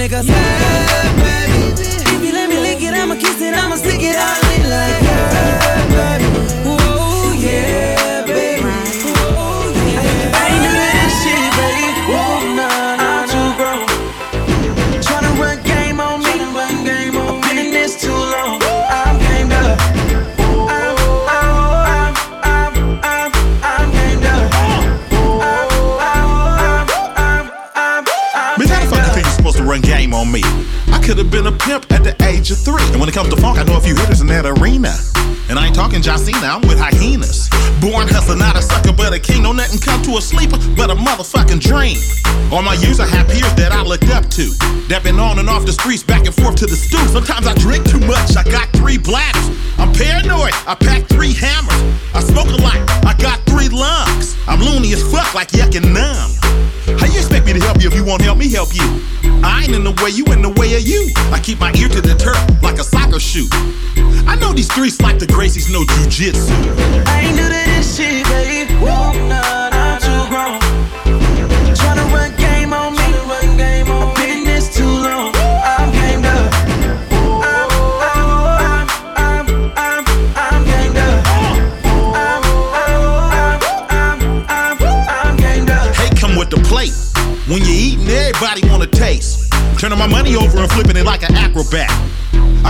niggas. 0.00 0.26
Yeah, 0.26 1.12
baby. 1.20 1.84
If 2.14 2.24
you 2.24 2.32
let 2.32 2.48
me 2.48 2.58
lick 2.58 2.80
it, 2.80 2.94
I'ma 2.94 3.16
kiss 3.16 3.40
it, 3.42 3.54
I'ma 3.54 3.76
stick 3.76 4.02
it 4.02 4.16
all 4.16 4.49
And 33.00 33.08
when 33.08 33.16
it 33.16 33.16
comes 33.16 33.32
to 33.32 33.40
funk, 33.40 33.56
I 33.56 33.64
know 33.64 33.78
a 33.78 33.80
few 33.80 33.96
hitters 33.96 34.20
in 34.20 34.26
that 34.26 34.44
arena. 34.44 34.92
And 35.48 35.56
I 35.56 35.64
ain't 35.64 35.74
talking 35.74 36.04
Josina, 36.04 36.52
I'm 36.52 36.60
with 36.68 36.76
hyenas. 36.76 37.48
Born 37.80 38.04
hustler, 38.04 38.36
not 38.36 38.60
a 38.60 38.60
sucker, 38.60 38.92
but 38.92 39.16
a 39.16 39.18
king. 39.18 39.40
No 39.40 39.56
nothing 39.56 39.80
come 39.80 40.04
to 40.04 40.18
a 40.18 40.20
sleeper, 40.20 40.60
but 40.76 40.92
a 40.92 40.94
motherfucking 40.94 41.64
dream. 41.64 41.96
All 42.52 42.60
my 42.60 42.76
years, 42.76 43.00
I 43.00 43.08
have 43.08 43.24
peers 43.24 43.56
that 43.56 43.72
I 43.72 43.80
looked 43.80 44.12
up 44.12 44.28
to. 44.36 44.52
That 44.92 45.00
been 45.00 45.18
on 45.18 45.38
and 45.38 45.48
off 45.48 45.64
the 45.64 45.72
streets, 45.72 46.02
back 46.02 46.28
and 46.28 46.36
forth 46.36 46.60
to 46.60 46.66
the 46.66 46.76
stoop. 46.76 47.08
Sometimes 47.08 47.48
I 47.48 47.56
drink 47.56 47.88
too 47.88 48.04
much, 48.04 48.36
I 48.36 48.44
got 48.44 48.68
three 48.76 49.00
bladders. 49.00 49.48
I'm 49.80 49.96
paranoid, 49.96 50.52
I 50.68 50.76
pack 50.76 51.08
three 51.08 51.32
hammers. 51.32 51.80
I 52.12 52.20
smoke 52.20 52.52
a 52.52 52.60
lot, 52.60 52.76
I 53.08 53.16
got 53.16 53.40
three 53.48 53.72
lungs. 53.72 54.36
I'm 54.44 54.60
loony 54.60 54.92
as 54.92 55.00
fuck, 55.08 55.32
like 55.32 55.56
yuck 55.56 55.72
and 55.72 55.88
numb. 55.96 56.36
How 57.00 57.08
you 57.08 57.16
expect 57.16 57.48
me 57.48 57.56
to 57.56 57.64
help 57.64 57.80
you 57.80 57.88
if 57.88 57.96
you 57.96 58.04
won't 58.04 58.20
help 58.20 58.36
me 58.36 58.52
help 58.52 58.76
you? 58.76 58.84
I 59.40 59.64
ain't 59.64 59.72
in 59.72 59.84
the 59.88 59.96
way, 60.04 60.12
you 60.12 60.28
in 60.36 60.42
the 60.42 60.52
way 60.60 60.76
of 60.76 60.84
you. 60.84 61.08
I 61.32 61.40
keep 61.40 61.60
my 61.60 61.72
ear 61.80 61.88
to 61.88 62.00
the 62.04 62.12
turf 62.12 62.36
a 63.12 63.18
soccer 63.18 63.20
shoe. 63.20 63.48
I 64.26 64.36
know 64.36 64.52
these 64.52 64.70
streets 64.70 65.00
like 65.00 65.18
the 65.18 65.26
Gracies 65.26 65.72
know 65.72 65.82
jujitsu. 65.82 66.50
I 67.06 67.20
ain't 67.20 67.38
to 67.38 67.48
this 67.48 67.96
shit, 67.96 68.24
baby. 68.26 68.72
Nah, 68.74 69.12
nah, 69.28 69.70
I'm 69.72 70.00
too 70.00 70.28
grown. 70.28 70.60
Tryna 71.74 72.12
run 72.12 72.36
game 72.36 72.72
on 72.72 72.92
me. 72.92 73.00
I've 73.00 74.16
been 74.16 74.44
this 74.44 74.74
too 74.74 74.84
long. 74.84 75.32
I'm 75.34 75.92
gamed 75.92 76.26
up. 76.26 76.52
I'm, 77.42 77.70
I'm, 78.02 78.88
I'm, 79.16 79.48
I'm, 79.76 80.04
I'm, 80.36 80.64
gamed 80.64 80.96
up. 80.96 81.26
I'm, 82.14 82.42
I'm, 82.74 83.62
I'm, 83.90 84.20
I'm, 84.50 84.82
I'm 85.08 85.36
gamed 85.36 85.70
up. 85.70 85.94
Hate 85.96 86.18
come 86.18 86.36
with 86.36 86.50
the 86.50 86.58
plate. 86.58 86.94
When 87.48 87.62
you 87.62 87.72
eating, 87.72 88.08
everybody 88.08 88.68
wanna 88.68 88.86
taste. 88.86 89.52
Turning 89.78 89.98
my 89.98 90.06
money 90.06 90.36
over 90.36 90.58
and 90.58 90.70
flipping 90.70 90.96
it 90.96 91.04
like 91.04 91.22
an 91.28 91.34
acrobat. 91.34 91.90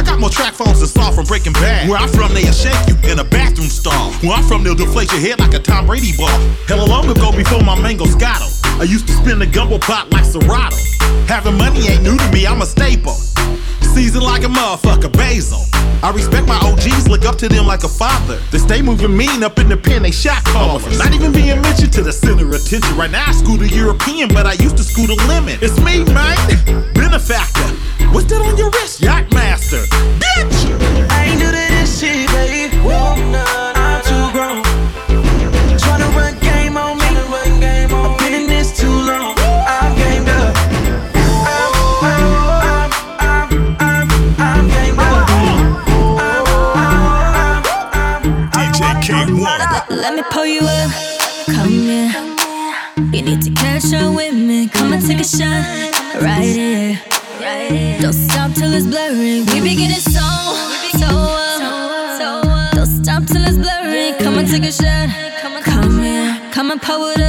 I 0.00 0.02
got 0.02 0.19
more 0.19 0.30
track 0.30 0.54
phones 0.54 0.78
than 0.78 0.88
Saul 0.88 1.12
from 1.12 1.26
Breaking 1.26 1.52
Bad. 1.52 1.87
Where 1.87 1.99
I'm 1.99 2.09
from, 2.09 2.33
they'll 2.33 2.54
shake 2.54 2.73
you 2.88 2.97
in 3.12 3.19
a 3.19 3.25
bathroom 3.25 3.69
stall. 3.69 4.12
Where 4.25 4.33
I'm 4.33 4.45
from, 4.45 4.64
they'll 4.64 4.75
deflate 4.75 5.12
your 5.12 5.21
head 5.21 5.40
like 5.40 5.52
a 5.52 5.59
Tom 5.59 5.85
Brady 5.85 6.16
ball. 6.16 6.40
Hell, 6.66 6.87
long 6.87 7.11
ago 7.11 7.30
before 7.37 7.62
my 7.62 7.78
mango 7.78 8.07
scotto, 8.07 8.47
I 8.80 8.85
used 8.85 9.07
to 9.09 9.12
spin 9.12 9.40
the 9.40 9.47
gumbo 9.47 9.78
pot 9.78 10.11
like 10.11 10.25
Serato. 10.25 10.76
Having 11.28 11.59
money 11.59 11.87
ain't 11.88 12.02
new 12.02 12.16
to 12.16 12.33
me, 12.33 12.47
I'm 12.47 12.62
a 12.62 12.66
staple. 12.66 13.14
Seasoned 13.94 14.25
like 14.25 14.44
a 14.44 14.47
motherfucker, 14.47 15.12
basil. 15.12 15.64
I 16.02 16.12
respect 16.14 16.47
my 16.47 16.56
OGs, 16.61 17.09
look 17.09 17.25
up 17.25 17.37
to 17.38 17.49
them 17.49 17.66
like 17.66 17.82
a 17.85 17.88
father. 17.88 18.38
They 18.50 18.59
stay 18.59 18.82
moving 18.82 19.14
mean 19.16 19.42
up 19.42 19.59
in 19.59 19.68
the 19.68 19.76
pen, 19.76 20.02
they 20.02 20.11
shot 20.11 20.44
callers. 20.44 20.99
Not 20.99 21.12
even 21.12 21.32
being 21.32 21.61
mentioned 21.61 21.92
to 21.94 22.02
the 22.02 22.12
center 22.12 22.47
of 22.47 22.52
attention. 22.52 22.97
Right 22.97 23.11
now 23.11 23.25
I 23.26 23.32
school 23.32 23.56
the 23.56 23.68
European, 23.68 24.28
but 24.28 24.47
I 24.47 24.52
used 24.54 24.76
to 24.76 24.85
school 24.85 25.06
the 25.06 25.16
lemon. 25.26 25.59
It's 25.61 25.78
me, 25.80 26.04
man. 26.04 26.92
Benefactor. 26.94 27.75
What's 28.14 28.26
that 28.30 28.40
on 28.40 28.56
your 28.56 28.70
wrist? 28.70 29.00
Yacht 29.00 29.32
master. 29.35 29.82
Bitch! 30.23 31.11
I 31.11 31.25
ain't 31.25 31.40
do 31.40 31.50
this 31.50 32.00
shit, 32.00 32.29
pull 50.30 50.46
you 50.46 50.60
up, 50.60 50.90
come 51.46 51.68
here. 51.68 52.12
You 53.12 53.22
need 53.22 53.42
to 53.42 53.50
catch 53.50 53.92
up 53.92 54.14
with 54.14 54.34
me. 54.34 54.68
Come 54.68 54.92
and 54.92 55.04
take 55.04 55.20
a 55.20 55.25
shot, 55.25 55.64
right 56.22 56.42
here. 56.42 57.00
Don't 58.00 58.12
stop 58.12 58.52
till 58.54 58.72
it's 58.72 58.87
blurry. 58.87 59.42
We 59.42 59.60
be 59.60 59.75
getting 59.76 59.96
so, 59.96 60.20
so 60.99 61.06
up. 61.06 62.72
Don't 62.72 62.87
stop 62.87 63.25
till 63.26 63.42
it's 63.42 63.58
blurry. 63.58 64.14
Come 64.18 64.38
and 64.38 64.49
take 64.49 64.64
a 64.64 64.72
shot. 64.72 65.08
Come 65.64 66.02
here, 66.02 66.40
come 66.52 66.70
and 66.70 66.80
pull 66.80 67.20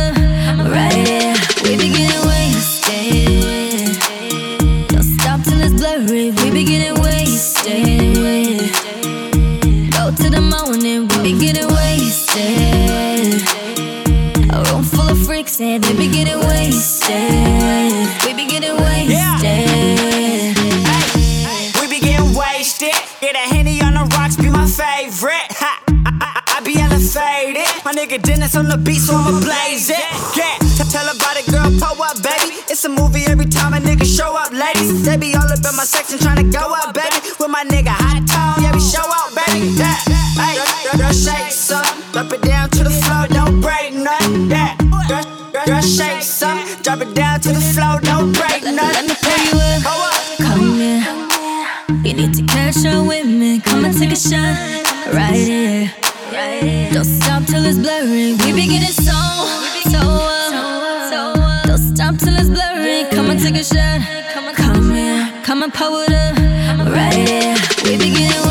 the 28.72 28.78
beat, 28.78 29.04
so 29.04 29.16
I'ma 29.16 29.40
blaze 29.40 29.90
it. 29.90 30.00
Yeah, 30.36 30.56
tell 30.88 31.08
about 31.12 31.36
it, 31.36 31.46
girl, 31.52 31.68
pull 31.76 32.02
up, 32.04 32.16
baby. 32.24 32.56
It's 32.72 32.84
a 32.86 32.90
movie 32.90 33.26
every 33.28 33.46
time 33.46 33.74
a 33.74 33.78
nigga 33.78 34.08
show 34.08 34.32
up, 34.38 34.52
ladies. 34.52 35.04
They 35.04 35.18
be 35.18 35.36
all 35.36 35.44
up 35.44 35.60
in 35.60 35.76
my 35.76 35.84
section 35.84 36.18
trying 36.20 36.40
to 36.40 36.48
go 36.48 36.72
up, 36.72 36.96
baby. 36.96 37.20
With 37.40 37.52
my 37.52 37.64
nigga 37.68 37.92
Hot 37.92 38.24
Tone, 38.24 38.64
yeah, 38.64 38.72
we 38.72 38.80
show 38.80 39.04
out, 39.04 39.36
baby. 39.36 39.76
Yeah, 39.76 39.98
hey, 40.40 40.56
girl, 40.56 41.04
girl, 41.04 41.12
shake 41.12 41.52
some, 41.52 41.84
drop 42.16 42.32
it 42.32 42.42
down 42.42 42.70
to 42.72 42.84
the 42.84 42.94
floor, 43.04 43.28
don't 43.28 43.60
break 43.60 43.94
nothing. 43.94 44.50
Yeah, 44.50 44.76
girl, 45.08 45.26
girl, 45.68 45.82
shake 45.84 46.24
some, 46.24 46.64
drop 46.82 47.02
it 47.02 47.14
down 47.14 47.42
to 47.42 47.52
the 47.52 47.64
floor, 47.76 48.00
don't 48.00 48.32
break 48.32 48.64
Let 48.64 48.76
nothing. 48.76 49.08
me 49.12 49.16
pull 49.20 49.42
you. 49.52 49.60
Up. 49.84 50.16
Come 50.40 50.80
here. 50.80 51.04
You 52.08 52.14
need 52.16 52.34
to 52.36 52.44
catch 52.48 52.86
up 52.86 53.06
with 53.08 53.28
me. 53.28 53.60
Come 53.60 53.86
and 53.86 53.98
take 53.98 54.12
a 54.12 54.16
shot, 54.16 54.56
right 55.14 55.36
here. 55.36 56.01
Don't 56.94 57.06
stop 57.06 57.46
till 57.46 57.66
it's 57.66 57.78
blurry. 57.78 58.34
We 58.34 58.54
be 58.54 58.68
getting 58.68 58.88
so, 58.88 59.12
so 59.94 60.00
um, 60.00 60.54
up. 60.54 61.38
Um. 61.38 61.68
Don't 61.68 61.78
stop 61.78 62.18
till 62.18 62.36
it's 62.36 62.50
blurry. 62.50 63.06
Come 63.12 63.30
and 63.30 63.40
take 63.40 63.56
a 63.56 63.64
shot. 63.64 64.02
Come 64.56 64.92
here, 64.92 65.32
come 65.44 65.64
and 65.64 65.74
pull 65.74 66.02
it 66.02 66.12
up, 66.12 66.36
right. 66.94 67.58
We 67.86 67.98
be 67.98 68.10
getting 68.12 68.51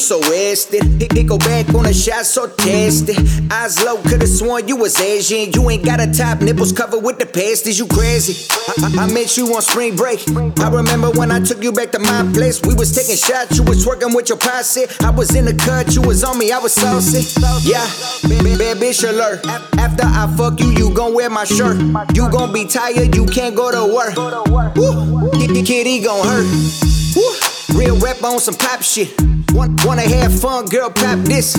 so 0.00 0.18
wasted. 0.30 0.82
Hit 1.00 1.26
go 1.26 1.38
back 1.38 1.72
on 1.74 1.86
a 1.86 1.92
shot 1.92 2.24
so 2.24 2.48
tested. 2.48 3.16
Eyes 3.52 3.82
low, 3.84 4.02
could've 4.02 4.28
sworn 4.28 4.66
you 4.66 4.76
was 4.76 5.00
Asian. 5.00 5.52
You 5.52 5.68
ain't 5.70 5.84
got 5.84 6.00
a 6.00 6.10
top, 6.10 6.40
nipples 6.40 6.72
covered 6.72 7.04
with 7.04 7.18
the 7.18 7.26
pasties. 7.26 7.78
You 7.78 7.86
crazy? 7.86 8.48
I, 8.50 8.98
I, 8.98 9.04
I 9.04 9.12
met 9.12 9.36
you 9.36 9.54
on 9.54 9.62
spring 9.62 9.96
break. 9.96 10.20
I 10.58 10.70
remember 10.70 11.10
when 11.10 11.30
I 11.30 11.40
took 11.40 11.62
you 11.62 11.72
back 11.72 11.92
to 11.92 11.98
my 11.98 12.28
place. 12.32 12.60
We 12.62 12.74
was 12.74 12.94
taking 12.94 13.16
shots, 13.16 13.56
you 13.56 13.62
was 13.64 13.84
twerking 13.84 14.14
with 14.14 14.28
your 14.28 14.38
posse. 14.38 14.86
I 15.00 15.10
was 15.10 15.34
in 15.34 15.44
the 15.44 15.54
cut, 15.54 15.94
you 15.94 16.02
was 16.02 16.24
on 16.24 16.38
me, 16.38 16.50
I 16.52 16.58
was 16.58 16.72
saucy. 16.72 17.22
Yeah, 17.62 17.86
bad, 18.24 18.58
bad 18.58 18.76
bitch 18.78 19.08
alert. 19.08 19.46
After 19.78 20.04
I 20.04 20.32
fuck 20.36 20.58
you, 20.60 20.70
you 20.72 20.94
gon' 20.94 21.14
wear 21.14 21.30
my 21.30 21.44
shirt. 21.44 21.78
You 22.14 22.30
gon' 22.30 22.52
be 22.52 22.66
tired, 22.66 23.14
you 23.14 23.26
can't 23.26 23.54
go 23.54 23.70
to 23.70 23.94
work. 23.94 24.16
Woo, 24.76 25.30
kitty 25.64 26.02
gon' 26.02 26.26
hurt. 26.26 26.46
Woo. 27.14 27.78
Real 27.78 27.96
rap 27.98 28.22
on 28.24 28.40
some 28.40 28.54
pop 28.54 28.82
shit. 28.82 29.29
Want, 29.60 29.84
wanna 29.84 30.08
have 30.08 30.32
fun, 30.40 30.64
girl, 30.64 30.88
pop 30.88 31.18
this. 31.18 31.52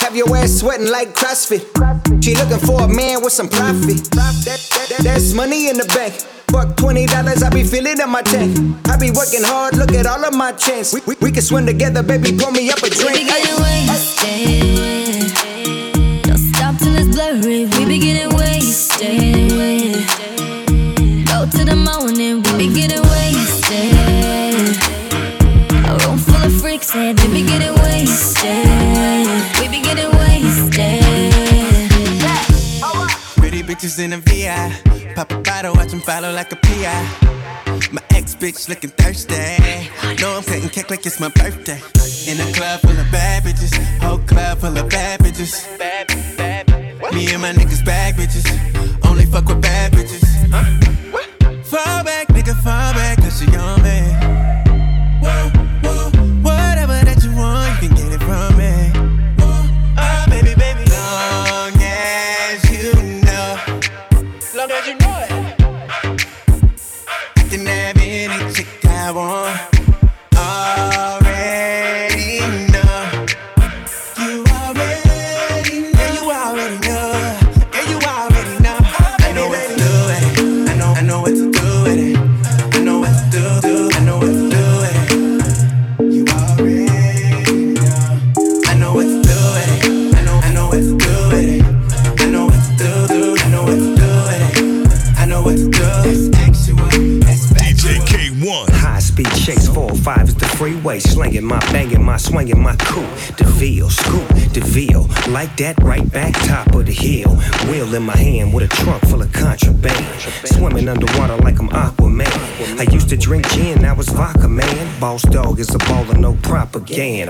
Have 0.00 0.16
your 0.16 0.34
ass 0.34 0.60
sweating 0.60 0.88
like 0.88 1.14
CrossFit. 1.14 1.60
She 2.24 2.34
looking 2.34 2.56
for 2.56 2.80
a 2.80 2.88
man 2.88 3.22
with 3.22 3.34
some 3.34 3.50
profit. 3.50 4.00
That, 4.12 4.34
that, 4.46 4.60
that, 4.88 5.00
that's 5.04 5.34
money 5.34 5.68
in 5.68 5.76
the 5.76 5.84
bank. 5.92 6.14
Fuck 6.48 6.74
twenty 6.78 7.04
dollars, 7.04 7.42
I 7.42 7.50
be 7.50 7.62
feeling 7.62 8.00
in 8.00 8.08
my 8.08 8.22
tank. 8.22 8.56
I 8.88 8.96
be 8.96 9.10
working 9.10 9.42
hard, 9.44 9.76
look 9.76 9.92
at 9.92 10.06
all 10.06 10.24
of 10.24 10.32
my 10.32 10.52
chains. 10.52 10.94
We, 10.94 11.02
we, 11.06 11.16
we 11.20 11.30
can 11.32 11.42
swim 11.42 11.66
together, 11.66 12.02
baby. 12.02 12.32
Pour 12.34 12.50
me 12.50 12.70
up 12.70 12.78
a 12.78 12.88
drink. 12.88 13.12
We 13.12 13.24
be 13.24 13.28
getting 13.28 13.60
wasted. 13.60 14.62
Don't 16.22 16.38
stop 16.38 16.78
till 16.78 16.96
it's 16.96 17.14
blurry. 17.14 17.66
We 17.66 17.84
be 17.84 17.98
getting 17.98 18.34
wasted. 18.34 19.92
Go 21.28 21.44
to 21.44 21.62
the 21.62 21.76
morning. 21.76 22.40
We 22.40 22.56
be 22.56 22.72
getting 22.72 23.03
bitches 33.74 33.98
in 33.98 34.12
a 34.12 34.18
VI. 34.18 35.14
Pop 35.14 35.32
a 35.32 35.38
bottle, 35.40 35.74
watch 35.74 35.90
them 35.90 36.00
follow 36.00 36.32
like 36.32 36.52
a 36.52 36.56
PI. 36.56 37.90
My 37.90 38.02
ex 38.10 38.34
bitch 38.34 38.68
looking 38.68 38.90
thirsty. 38.90 39.34
No, 40.20 40.36
I'm 40.36 40.44
cutting 40.44 40.68
cake 40.68 40.90
like 40.90 41.04
it's 41.06 41.18
my 41.18 41.28
birthday. 41.28 41.80
In 42.30 42.40
a 42.40 42.52
club 42.52 42.80
full 42.80 42.90
of 42.90 43.10
bad 43.10 43.42
bitches. 43.42 43.74
Whole 43.98 44.18
club 44.18 44.58
full 44.58 44.76
of 44.78 44.88
bad 44.88 45.20
bitches. 45.20 45.66
Me 47.12 47.32
and 47.32 47.42
my 47.42 47.52
niggas 47.52 47.84
bad 47.84 48.14
bitches. 48.14 48.46
Only 49.08 49.26
fuck 49.26 49.46
with 49.46 49.60
bad 49.60 49.92
bitches. 49.92 50.23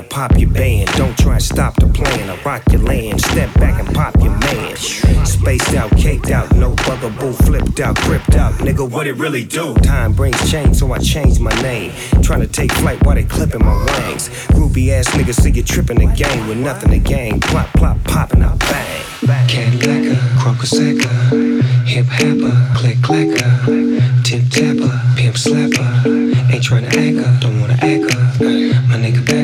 Propaganda. 0.05 0.15
Pop 0.15 0.39
your 0.39 0.51
band, 0.51 0.89
don't 0.97 1.17
try 1.19 1.35
and 1.35 1.43
stop 1.43 1.75
the 1.77 1.87
plan. 1.87 2.31
I 2.31 2.43
rock 2.43 2.63
your 2.71 2.83
land, 2.83 3.21
step 3.21 3.53
back 3.55 3.85
and 3.85 3.95
pop 3.95 4.15
your 4.23 4.37
man. 4.39 4.77
spaced 4.77 5.75
out, 5.75 5.91
caked 5.97 6.31
out, 6.31 6.55
no 6.55 6.71
bugaboo, 6.71 7.33
flipped 7.33 7.81
out, 7.81 7.97
gripped 7.97 8.35
out. 8.37 8.53
Nigga, 8.55 8.89
what 8.89 9.07
it 9.07 9.17
really 9.17 9.45
do? 9.45 9.75
Time 9.77 10.13
brings 10.13 10.51
change, 10.51 10.77
so 10.77 10.93
I 10.93 10.99
changed 10.99 11.41
my 11.41 11.55
name. 11.63 11.93
Trying 12.23 12.41
to 12.41 12.47
take 12.47 12.73
flight 12.73 13.05
while 13.05 13.15
they 13.15 13.25
clipping 13.25 13.65
my 13.65 13.77
wings. 13.77 14.29
Groupie 14.49 14.91
ass 14.91 15.09
niggas 15.11 15.41
see 15.41 15.51
you 15.51 15.63
tripping 15.63 15.99
the 15.99 16.13
game 16.15 16.49
with 16.49 16.59
nothing 16.59 16.91
to 16.91 16.99
gain. 16.99 17.41
Plop, 17.41 17.69
plop, 17.75 18.03
popping 18.05 18.43
out, 18.43 18.59
bang. 18.61 19.05
Cadillac, 19.49 20.19
crocosacca, 20.39 21.63
hip 21.87 22.07
happer, 22.07 22.53
click 22.77 22.99
clacker, 22.99 24.23
tip 24.23 24.43
tapper, 24.51 24.91
pimp 25.17 25.37
slapper. 25.37 26.53
Ain't 26.53 26.63
tryna 26.63 26.89
act 26.89 27.27
up, 27.27 27.41
don't 27.41 27.61
wanna 27.61 27.75
act 27.75 28.05
up. 28.15 28.41
My 28.89 28.97
nigga 28.99 29.25
back 29.25 29.44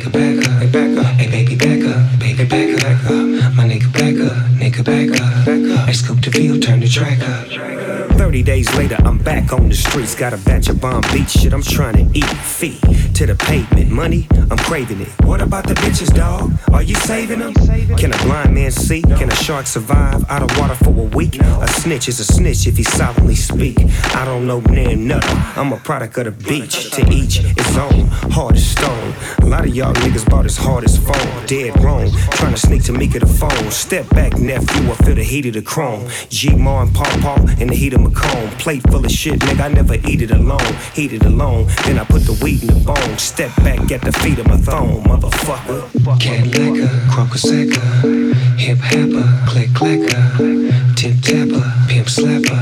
nigga 0.00 0.12
back 0.12 0.48
up, 0.48 0.62
hey 0.62 0.70
back 0.70 0.98
up, 0.98 1.12
hey 1.16 1.30
baby 1.30 1.56
back 1.56 1.96
up, 1.96 2.20
baby 2.20 2.44
back 2.76 3.04
up. 3.04 3.54
My 3.54 3.64
nigga 3.64 3.92
back 3.92 4.16
up, 4.30 4.36
nigga 4.58 4.84
back 4.84 5.20
up. 5.20 5.46
back 5.46 5.78
up. 5.78 5.88
I 5.88 5.92
scoop 5.92 6.22
the 6.22 6.30
field, 6.30 6.62
turn 6.62 6.80
the 6.80 6.88
track 6.88 7.20
up. 7.20 8.16
30 8.16 8.42
days 8.42 8.74
later, 8.76 8.96
I'm 9.04 9.18
back 9.18 9.52
on 9.52 9.68
the 9.68 9.74
streets. 9.74 10.14
Got 10.14 10.32
a 10.32 10.38
batch 10.38 10.68
of 10.68 10.80
bomb 10.80 11.02
beat 11.12 11.28
shit. 11.28 11.52
I'm 11.52 11.62
trying 11.62 11.94
to 11.96 12.18
eat 12.18 12.24
feet 12.24 12.80
to 13.20 13.26
the 13.26 13.34
pavement. 13.34 13.90
Money, 13.90 14.26
I'm 14.50 14.56
craving 14.56 15.02
it. 15.02 15.08
What 15.24 15.42
about 15.42 15.68
the 15.68 15.74
bitches, 15.74 16.10
dog? 16.14 16.52
Are 16.72 16.82
you 16.82 16.94
saving 16.94 17.40
them? 17.40 17.52
Can 17.98 18.14
a 18.14 18.18
blind 18.24 18.54
man 18.54 18.70
see? 18.70 19.02
Can 19.02 19.30
a 19.30 19.34
shark 19.34 19.66
survive 19.66 20.24
out 20.30 20.42
of 20.42 20.58
water 20.58 20.74
for 20.74 20.88
a 20.88 21.08
week? 21.18 21.38
A 21.38 21.68
snitch 21.68 22.08
is 22.08 22.18
a 22.20 22.24
snitch 22.24 22.66
if 22.66 22.78
he 22.78 22.82
solemnly 22.82 23.34
speak. 23.34 23.76
I 24.16 24.24
don't 24.24 24.46
know 24.46 24.60
near 24.60 24.96
nothing. 24.96 25.36
I'm 25.60 25.70
a 25.70 25.76
product 25.76 26.16
of 26.16 26.24
the 26.24 26.30
beach. 26.30 26.92
To 26.92 27.06
each 27.12 27.40
its 27.40 27.76
own. 27.76 28.06
Hard 28.32 28.56
as 28.56 28.66
stone. 28.66 29.12
A 29.42 29.46
lot 29.46 29.66
of 29.66 29.74
y'all 29.76 29.92
niggas 29.92 30.26
bought 30.30 30.46
as 30.46 30.56
hard 30.56 30.84
as 30.84 30.96
phone. 30.96 31.46
Dead 31.46 31.78
wrong. 31.84 32.10
Trying 32.32 32.54
to 32.54 32.58
sneak 32.58 32.84
to 32.84 32.92
me 32.92 33.06
the 33.06 33.26
phone. 33.26 33.70
Step 33.70 34.08
back, 34.10 34.38
nephew. 34.38 34.90
I 34.90 34.94
feel 34.94 35.16
the 35.16 35.24
heat 35.24 35.44
of 35.44 35.52
the 35.52 35.62
chrome. 35.62 36.08
G 36.30 36.54
Ma 36.56 36.82
and 36.82 36.94
Paw 36.94 37.04
Paw 37.20 37.36
in 37.60 37.68
the 37.68 37.76
heat 37.76 37.92
of 37.92 38.00
my 38.00 38.10
comb. 38.12 38.48
Plate 38.52 38.82
full 38.90 39.04
of 39.04 39.10
shit, 39.10 39.40
nigga. 39.40 39.60
I 39.60 39.68
never 39.68 39.96
eat 40.08 40.22
it 40.22 40.30
alone. 40.30 40.74
Heat 40.94 41.12
it 41.12 41.24
alone. 41.26 41.66
Then 41.84 41.98
I 41.98 42.04
put 42.04 42.22
the 42.22 42.38
weed 42.42 42.62
in 42.62 42.68
the 42.68 42.80
bone. 42.80 43.09
Step 43.16 43.54
back 43.56 43.90
at 43.90 44.00
the 44.02 44.12
feet 44.12 44.38
of 44.38 44.46
my 44.46 44.56
throne, 44.56 45.02
motherfucker. 45.04 45.82
Cadillac, 46.20 46.90
crocosacca, 47.10 48.34
hip 48.58 48.78
happer, 48.78 49.24
click 49.48 49.68
clacker, 49.70 50.96
tip 50.96 51.16
tapper, 51.20 51.62
pimp 51.88 52.06
slapper. 52.06 52.58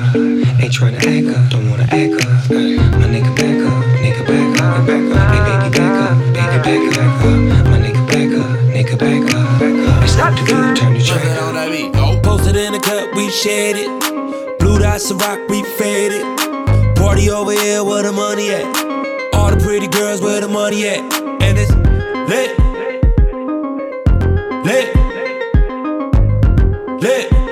Ain't 0.60 0.72
tryna 0.72 0.98
act 0.98 1.36
up, 1.36 1.50
don't 1.50 1.70
wanna 1.70 1.84
act 1.84 2.24
up. 2.24 2.50
My 2.50 3.06
nigga 3.06 3.34
back 3.36 3.58
up, 3.66 3.84
nigga 4.02 4.26
back 4.26 4.60
up, 4.60 4.86
back 4.86 5.04
up. 5.14 5.28
Hey 5.32 5.40
baby 5.46 5.68
back 5.78 5.96
up, 6.04 6.16
baby 6.34 6.88
back 6.88 6.98
up, 6.98 7.24
up. 7.24 7.66
My 7.70 7.78
nigga 7.78 8.02
back 8.06 8.32
up, 8.38 8.50
nigga 8.74 8.96
back 8.98 9.34
up. 9.34 10.02
I 10.02 10.06
stop 10.06 10.34
the 10.36 10.42
view, 10.44 10.74
turn 10.74 10.92
the 10.94 11.02
track 11.04 11.26
up. 11.40 12.22
Posted 12.22 12.56
in 12.56 12.72
the 12.72 12.80
cup, 12.80 13.14
we 13.14 13.30
shared 13.30 13.76
it. 13.76 14.58
Blue 14.58 14.78
dots 14.78 15.10
of 15.10 15.20
rock, 15.20 15.40
we 15.48 15.62
faded. 15.62 16.22
Party 16.96 17.30
over 17.30 17.52
here, 17.52 17.84
where 17.84 18.02
the 18.02 18.12
money 18.12 18.50
at? 18.50 18.97
All 19.38 19.50
the 19.50 19.57
pretty 19.62 19.87
girls, 19.87 20.21
where 20.21 20.40
the 20.40 20.49
money 20.49 20.88
at? 20.88 20.99
And 20.99 21.57
it's 21.57 21.71
lit. 22.28 22.59
Lit. 24.64 24.97
Lit. 27.00 27.47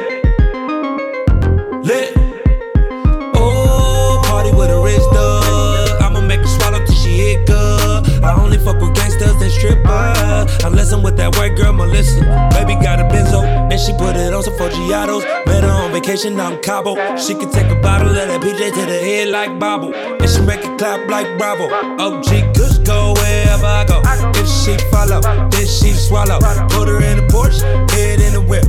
Strippers. 9.66 10.64
Unless 10.64 10.92
I'm 10.92 11.02
with 11.02 11.16
that 11.16 11.37
white 11.37 11.56
girl, 11.56 11.73
Melissa. 11.73 12.20
Baby 12.52 12.75
got 12.82 13.00
a 13.00 13.04
benzo, 13.04 13.42
and 13.44 13.80
she 13.80 13.92
put 13.92 14.16
it 14.16 14.32
on 14.32 14.42
some 14.42 14.54
Foggiatos. 14.54 15.23
Met 15.46 15.64
her 15.64 15.70
on 15.70 15.92
vacation 15.92 16.38
out 16.38 16.52
in 16.52 16.62
Cabo. 16.62 16.94
She 17.16 17.35
can 17.35 17.50
take 17.50 17.70
a 17.70 17.80
bottle 17.80 18.08
of 18.08 18.14
that 18.14 18.40
PJ 18.40 18.58
to 18.58 18.87
the 18.87 18.99
head 18.99 19.28
like 19.28 19.58
Bobble. 19.58 19.94
And 19.94 20.28
she 20.28 20.40
make 20.42 20.64
it 20.64 20.78
clap 20.78 21.08
like 21.08 21.38
Bravo. 21.38 21.66
OG 21.99 22.54
Kush 22.54 22.78
go 22.78 23.14
wherever 23.14 23.66
I 23.66 23.85
go. 23.87 24.02
If 24.35 24.49
she 24.49 24.76
follow, 24.90 25.20
then 25.20 25.66
she 25.66 25.92
swallow. 25.92 26.38
Put 26.70 26.88
her 26.88 27.02
in 27.02 27.16
the 27.18 27.26
Porsche, 27.30 27.62
head 27.90 28.20
in 28.20 28.32
the 28.32 28.40
whip. 28.40 28.64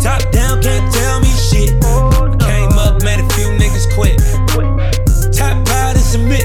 Top 0.00 0.20
down, 0.32 0.62
can't 0.62 0.92
tell 0.92 1.20
me 1.20 1.28
shit. 1.28 1.70
Came 2.40 2.76
up, 2.78 3.02
made 3.02 3.20
a 3.20 3.28
few 3.34 3.48
niggas 3.58 3.88
quit. 3.94 4.18
Top 5.32 5.64
proud 5.66 5.96
and 5.96 6.04
submit. 6.04 6.44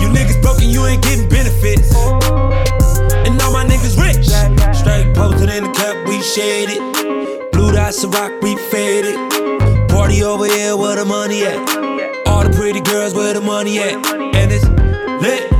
You 0.00 0.08
niggas 0.08 0.40
broken, 0.42 0.68
you 0.68 0.86
ain't 0.86 1.02
getting 1.02 1.28
benefits. 1.28 1.94
And 3.84 3.92
all 3.92 4.50
my 4.50 4.58
niggas 4.58 4.66
rich. 4.66 4.76
Straight 4.76 5.14
posted 5.14 5.50
in 5.50 5.64
the 5.64 5.72
cup, 5.72 6.08
we 6.08 6.22
shaded. 6.22 6.78
Blue 7.52 7.72
dots 7.72 8.02
of 8.04 8.14
rock, 8.14 8.32
we 8.42 8.56
faded. 8.56 9.14
Party 9.88 10.22
over 10.22 10.46
here, 10.46 10.76
where 10.76 10.96
the 10.96 11.04
money 11.04 11.44
at? 11.44 11.56
All 12.26 12.42
the 12.42 12.50
pretty 12.50 12.80
girls, 12.80 13.14
where 13.14 13.34
the 13.34 13.40
money 13.40 13.78
at? 13.78 13.94
And 13.94 14.52
it's 14.52 14.64
lit. 15.22 15.50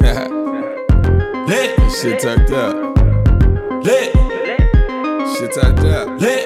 lit. 1.48 1.92
Shit 1.92 2.20
tucked 2.20 2.50
up. 2.52 2.96
Lit. 3.84 4.12
Shit 5.36 5.52
tucked 5.52 5.80
up. 5.80 6.20
Lit. 6.20 6.43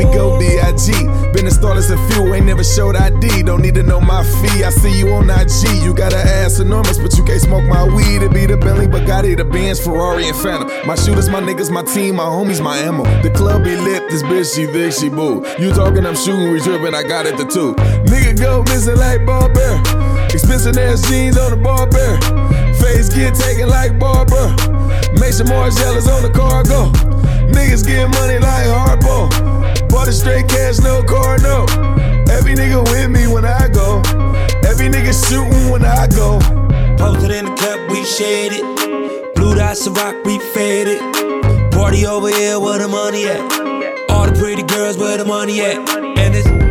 We 0.00 0.06
go 0.16 0.38
B-I-G. 0.38 0.92
Been 1.34 1.44
installed 1.44 1.76
as 1.76 1.90
a 1.90 1.98
few, 2.08 2.32
ain't 2.32 2.46
never 2.46 2.64
showed 2.64 2.96
ID. 2.96 3.42
Don't 3.42 3.60
need 3.60 3.74
to 3.74 3.82
know 3.82 4.00
my 4.00 4.24
fee. 4.40 4.64
I 4.64 4.70
see 4.70 4.98
you 4.98 5.12
on 5.12 5.28
IG. 5.28 5.84
You 5.84 5.92
got 5.92 6.14
an 6.14 6.26
ass 6.26 6.58
enormous, 6.58 6.96
but 6.96 7.12
you 7.18 7.24
can't 7.24 7.42
smoke 7.42 7.64
my 7.64 7.84
weed. 7.84 8.22
It 8.22 8.32
be 8.32 8.46
the 8.46 8.56
Bentley, 8.56 8.86
Bugatti, 8.86 9.36
the 9.36 9.44
Benz, 9.44 9.78
Ferrari, 9.78 10.26
and 10.26 10.36
Phantom. 10.38 10.70
My 10.86 10.94
shooters, 10.94 11.28
my 11.28 11.42
niggas, 11.42 11.70
my 11.70 11.82
team, 11.82 12.16
my 12.16 12.24
homies, 12.24 12.64
my 12.64 12.78
ammo. 12.78 13.04
The 13.20 13.28
club 13.28 13.62
be 13.62 13.76
lit, 13.76 14.08
this 14.08 14.22
bitch, 14.22 14.54
she 14.54 14.64
thick, 14.64 14.94
she 14.94 15.10
boo. 15.10 15.44
You 15.58 15.70
talking, 15.74 16.06
I'm 16.06 16.16
shooting, 16.16 16.50
we 16.50 16.60
tripping, 16.60 16.94
I 16.94 17.02
got 17.02 17.26
it 17.26 17.36
the 17.36 17.44
two. 17.44 17.74
Nigga 18.08 18.40
go 18.40 18.62
missing 18.62 18.96
like 18.96 19.26
Barber. 19.26 19.82
Expensive 20.32 20.78
ass 20.78 21.06
jeans 21.10 21.36
on 21.36 21.50
the 21.50 21.58
Barber. 21.58 22.16
Face 22.80 23.10
get 23.10 23.34
taken 23.34 23.68
like 23.68 23.98
Barbara. 23.98 24.56
More 25.46 25.70
jealous 25.70 26.06
on 26.06 26.22
the 26.22 26.30
cargo. 26.30 26.92
Niggas 27.50 27.86
get 27.86 28.08
money 28.10 28.38
like 28.38 28.66
hardball. 28.66 29.59
Bought 29.90 30.08
a 30.08 30.12
straight 30.12 30.48
cash, 30.48 30.78
no 30.78 31.02
car, 31.02 31.38
no. 31.38 31.66
Every 32.30 32.54
nigga 32.54 32.82
with 32.90 33.10
me 33.10 33.26
when 33.26 33.44
I 33.44 33.68
go. 33.68 34.00
Every 34.64 34.88
nigga 34.88 35.12
shooting 35.28 35.70
when 35.70 35.84
I 35.84 36.06
go. 36.06 36.38
Posted 36.96 37.30
in 37.32 37.44
the 37.46 37.54
cup, 37.56 37.90
we 37.90 38.04
shaded. 38.04 38.62
Blue 39.34 39.54
dots 39.54 39.86
of 39.86 39.96
rock, 39.96 40.14
we 40.24 40.38
faded. 40.54 41.00
Party 41.72 42.06
over 42.06 42.28
here, 42.28 42.58
where 42.60 42.78
the 42.78 42.88
money 42.88 43.26
at? 43.26 43.40
All 44.10 44.26
the 44.26 44.32
pretty 44.38 44.62
girls, 44.62 44.96
where 44.96 45.16
the 45.18 45.24
money 45.24 45.60
at? 45.60 45.76
And 46.18 46.34
it's 46.34 46.69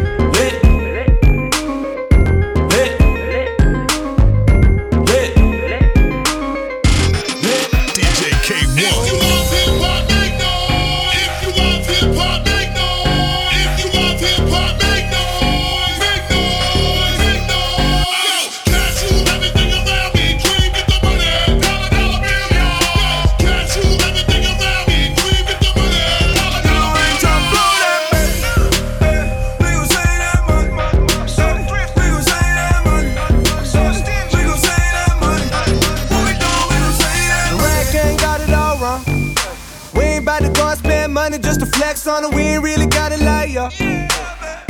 on 42.10 42.26
it. 42.26 42.34
We 42.34 42.41
ain't 42.41 42.63
really 42.63 42.88
got 42.88 43.12
it 43.12 43.22
like 43.22 43.52
ya. 43.52 43.69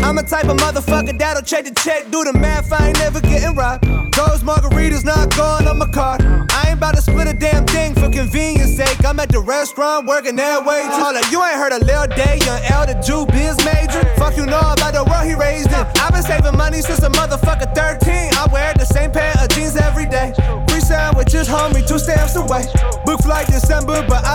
I'm 0.04 0.17
a 0.17 0.23
type 0.23 0.45
of 0.45 0.58
motherfucker 0.58 1.17
that'll 1.17 1.43
check 1.43 1.65
the 1.65 1.71
check, 1.82 2.10
do 2.12 2.23
the 2.23 2.34
math. 2.34 2.71
I 2.71 2.88
ain't 2.88 2.99
never 2.99 3.21
getting 3.21 3.56
robbed. 3.56 3.86
Those 4.15 4.43
margaritas 4.43 5.06
not 5.06 5.36
going 5.36 5.67
on 5.67 5.78
my 5.78 5.88
card. 5.88 6.21
I 6.52 6.69
ain't 6.69 6.78
about 6.78 6.95
to 6.95 7.02
split 7.02 7.28
a 7.28 7.34
damn 7.34 7.65
thing 7.65 7.93
for 7.93 8.10
convenience 8.10 8.75
sake. 8.75 9.06
I'm 9.06 9.19
at 9.19 9.30
the 9.30 9.39
restaurant 9.39 10.08
working 10.08 10.36
that 10.36 10.65
way. 10.65 10.84
Hold 10.91 11.15
you 11.32 11.43
ain't 11.43 11.56
heard 11.56 11.73
of 11.73 11.84
Lil 11.88 12.08
Day, 12.08 12.39
young 12.45 12.60
the 12.89 12.97
Jew 13.06 13.25
biz 13.30 13.56
major. 13.63 14.02
Fuck 14.17 14.36
you 14.36 14.45
know 14.45 14.60
about 14.60 14.93
the 14.97 15.06
world 15.06 15.25
he 15.30 15.36
raised 15.36 15.69
in. 15.69 15.86
I've 16.02 16.12
been 16.12 16.23
saving 16.23 16.58
money 16.58 16.82
since 16.82 16.99
a 17.06 17.10
motherfucker 17.10 17.69
13. 17.75 18.34
I 18.34 18.47
wear 18.52 18.73
the 18.73 18.86
same 18.86 19.12
pair 19.12 19.34
of 19.38 19.49
jeans 19.49 19.78
every 19.78 20.10
day. 20.10 20.34
Free 20.67 20.82
sandwiches, 20.82 21.47
homie, 21.47 21.86
two 21.86 21.99
stamps 21.99 22.36
away. 22.36 22.65
Book 23.06 23.21
flight 23.21 23.47
December, 23.47 24.02
but 24.10 24.25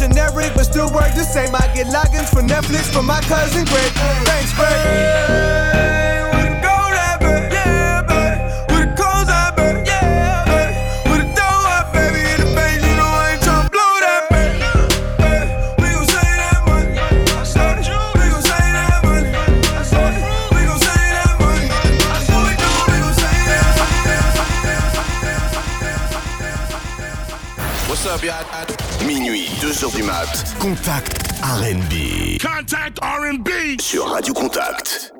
generic, 0.00 0.52
but 0.54 0.64
still 0.64 0.90
work 0.92 1.14
the 1.14 1.24
same. 1.24 1.54
I 1.54 1.68
get 1.74 1.86
logins 1.88 2.30
for 2.30 2.42
Netflix 2.42 2.90
from 2.92 3.06
my 3.06 3.20
cousin 3.22 3.64
Greg. 3.66 3.92
Thanks, 4.24 4.52
Greg. 4.54 5.49
2h 29.80 29.96
du 29.96 30.02
mat. 30.02 30.54
Contact 30.58 31.16
RB. 31.42 32.38
Contact 32.38 32.98
RB. 33.02 33.80
Sur 33.80 34.04
Radio 34.10 34.34
Contact. 34.34 35.14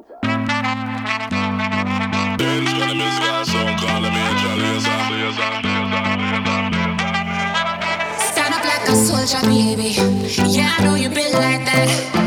Yeah, 10.47 10.95
you 10.95 11.09
like 11.09 11.65
that. 11.65 12.21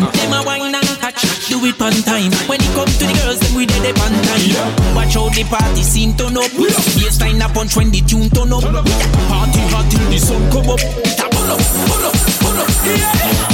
wine. 0.00 0.12
Them 0.12 0.32
a 0.32 0.42
wine 0.44 0.74
and 0.74 0.88
catch, 1.00 1.48
do 1.48 1.64
it 1.64 1.80
on 1.80 1.92
time. 2.02 2.32
When 2.48 2.60
it 2.60 2.72
come 2.74 2.86
to 2.86 3.06
the 3.06 3.12
girls, 3.22 3.40
then 3.40 3.54
we 3.56 3.66
dead 3.66 3.86
up 3.86 4.00
on 4.04 4.12
time. 4.12 4.94
Watch 4.94 5.16
out 5.16 5.32
the 5.34 5.44
party 5.44 5.82
scene 5.82 6.16
turn 6.16 6.36
up. 6.36 6.50
Baseline 6.50 7.40
up 7.40 7.56
on 7.56 7.68
when 7.68 7.90
the 7.90 8.00
tune 8.00 8.30
turn 8.30 8.52
up. 8.52 8.62
Party 8.62 9.60
hard 9.70 9.90
till 9.90 10.10
the 10.10 10.18
sun 10.18 10.42
come 10.50 10.70
up. 10.70 10.80
Pull 10.80 11.50
up, 11.50 11.60
pull 11.88 12.06
up, 12.06 12.14
pull 12.40 12.60
up. 12.60 12.68
Yeah. 12.86 13.49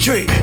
Give 0.00 0.39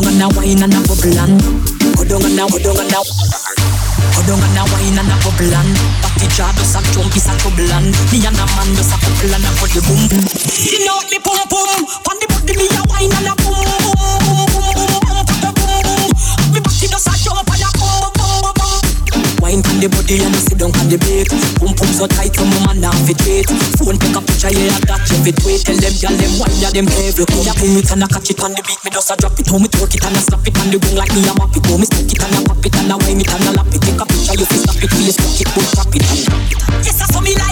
odonga 0.00 0.18
na 0.18 0.28
wine 0.36 0.62
and 0.62 0.72
a 0.72 0.80
plan. 0.96 1.36
Odonga 2.00 2.28
now, 2.34 2.48
odonga 2.48 2.84
now. 2.88 3.04
Odonga 4.16 4.48
na 4.54 4.64
wine 4.72 4.98
and 4.98 5.12
a 5.12 5.30
plan. 5.36 5.68
Party 6.00 6.26
jar 6.32 6.52
just 6.56 6.76
a 6.76 6.80
jump 6.92 7.14
is 7.14 7.28
a 7.28 7.36
trouble 7.38 7.68
and 7.72 7.92
me 8.08 8.24
and 8.24 8.36
a 8.36 8.44
man 8.56 8.68
just 8.76 8.92
a 8.92 8.96
couple 8.96 9.34
and 9.34 9.44
a 9.44 9.50
the 9.68 9.80
boom. 9.84 10.00
You 10.64 10.84
know 10.86 11.00
me 11.10 11.18
pum 11.20 11.36
pum, 11.48 11.84
pon 12.04 12.16
the 12.16 12.26
body 12.32 12.56
me 12.56 12.66
a 12.72 12.82
wine 12.88 13.12
and 13.12 13.28
a 13.28 13.34
boom 13.44 13.60
boom 13.60 14.16
boom 14.16 14.48
boom 14.56 14.72
boom 14.72 15.04
boom 15.04 15.40
the 15.44 15.50
boom 15.52 15.82
boom. 15.84 16.08
Me 16.54 16.60
body 16.64 16.86
just 16.88 17.08
a 17.08 17.14
jump 17.20 17.50
and 17.52 17.60
a 17.60 17.70
boom 17.76 18.08
boom 18.16 18.52
boom. 18.56 18.80
Wine 19.44 19.62
pon 19.62 19.80
the 19.80 19.88
body 19.92 20.24
and 20.24 20.36
sit 20.36 20.56
down 20.56 20.72
on 20.80 20.88
the 20.88 20.96
bed. 20.96 21.28
Boom 21.90 21.98
boom 21.98 22.06
so 22.06 22.06
tight 22.06 22.34
from 22.36 22.46
my 22.50 22.70
man 22.70 22.80
now 22.80 22.94
fit 23.02 23.18
wait. 23.26 23.50
Phone 23.82 23.98
take 23.98 24.14
a 24.14 24.20
picture 24.22 24.54
yeah 24.54 24.78
that 24.86 25.02
you 25.10 25.18
fit 25.26 25.38
wait. 25.42 25.66
Tell 25.66 25.74
them 25.74 25.94
gyal 25.98 26.14
them 26.14 26.32
wine 26.38 26.54
yeah 26.62 26.70
them 26.70 26.86
carry 26.86 27.10
come 27.10 27.42
ya 27.42 27.54
pay 27.58 27.74
it 27.74 27.90
and 27.90 28.04
I 28.04 28.06
catch 28.06 28.30
it 28.30 28.40
on 28.42 28.54
the 28.54 28.62
beat. 28.62 28.78
Me 28.86 28.90
just 28.94 29.10
a 29.10 29.14
drop 29.18 29.34
it, 29.38 29.50
home 29.50 29.62
me 29.62 29.68
twerk 29.68 29.94
it 29.94 30.04
and 30.06 30.14
I 30.14 30.20
slap 30.22 30.46
it 30.46 30.54
on 30.58 30.70
the 30.70 30.78
ring 30.78 30.94
like 30.96 31.10
me 31.10 31.26
a 31.26 31.34
map 31.34 31.50
it. 31.50 31.66
Home 31.66 31.82
me 31.82 31.86
stick 31.90 32.14
it 32.14 32.22
and 32.22 32.34
I 32.34 32.40
pop 32.46 32.62
it 32.62 32.76
and 32.78 32.92
I 32.92 32.96
wine 33.02 33.20
it 33.20 33.30
and 33.30 33.42
I 33.42 33.50
lap 33.58 33.74
it. 33.74 33.82
Take 33.82 33.98
a 33.98 34.04
picture 34.06 34.36
you 34.38 34.46
fit 34.46 34.60
snap 34.62 34.78
it, 34.78 34.90
please 34.94 35.16
fuck 35.18 35.40
it, 35.42 35.48
put 35.50 35.66
drop 35.74 35.90
it. 35.90 36.04
Yes 36.86 37.02
I 37.02 37.06
saw 37.10 37.20
me 37.20 37.34
like 37.34 37.49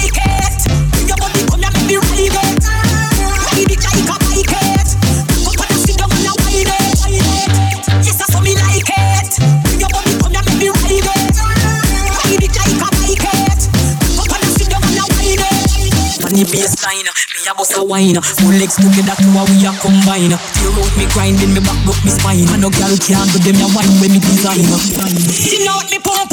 it. 16.28 16.44
Funny 16.44 16.44
baseline, 16.44 17.08
me 17.08 17.40
a 17.48 17.54
bust 17.54 17.76
a 17.76 17.82
wine. 17.82 18.20
Four 18.20 18.52
legs 18.52 18.76
together, 18.76 19.16
two 19.16 19.32
a 19.32 19.42
we 19.48 19.64
a 19.64 19.72
combine. 19.80 20.36
Tear 20.36 20.72
out 20.76 20.92
me 20.96 21.06
grinding, 21.12 21.52
me 21.54 21.60
back 21.60 21.78
broke 21.84 22.02
me 22.04 22.10
spine. 22.10 22.48
I 22.52 22.56
no 22.60 22.68
girl 22.68 22.92
can't 23.00 23.28
do 23.32 23.38
them 23.40 23.56
ya 23.56 23.68
wine 23.72 23.92
when 24.00 24.12
me 24.12 24.20
design. 24.20 24.60
You 24.60 25.64
know 25.64 25.80
me 25.88 25.98
pum 25.98 26.28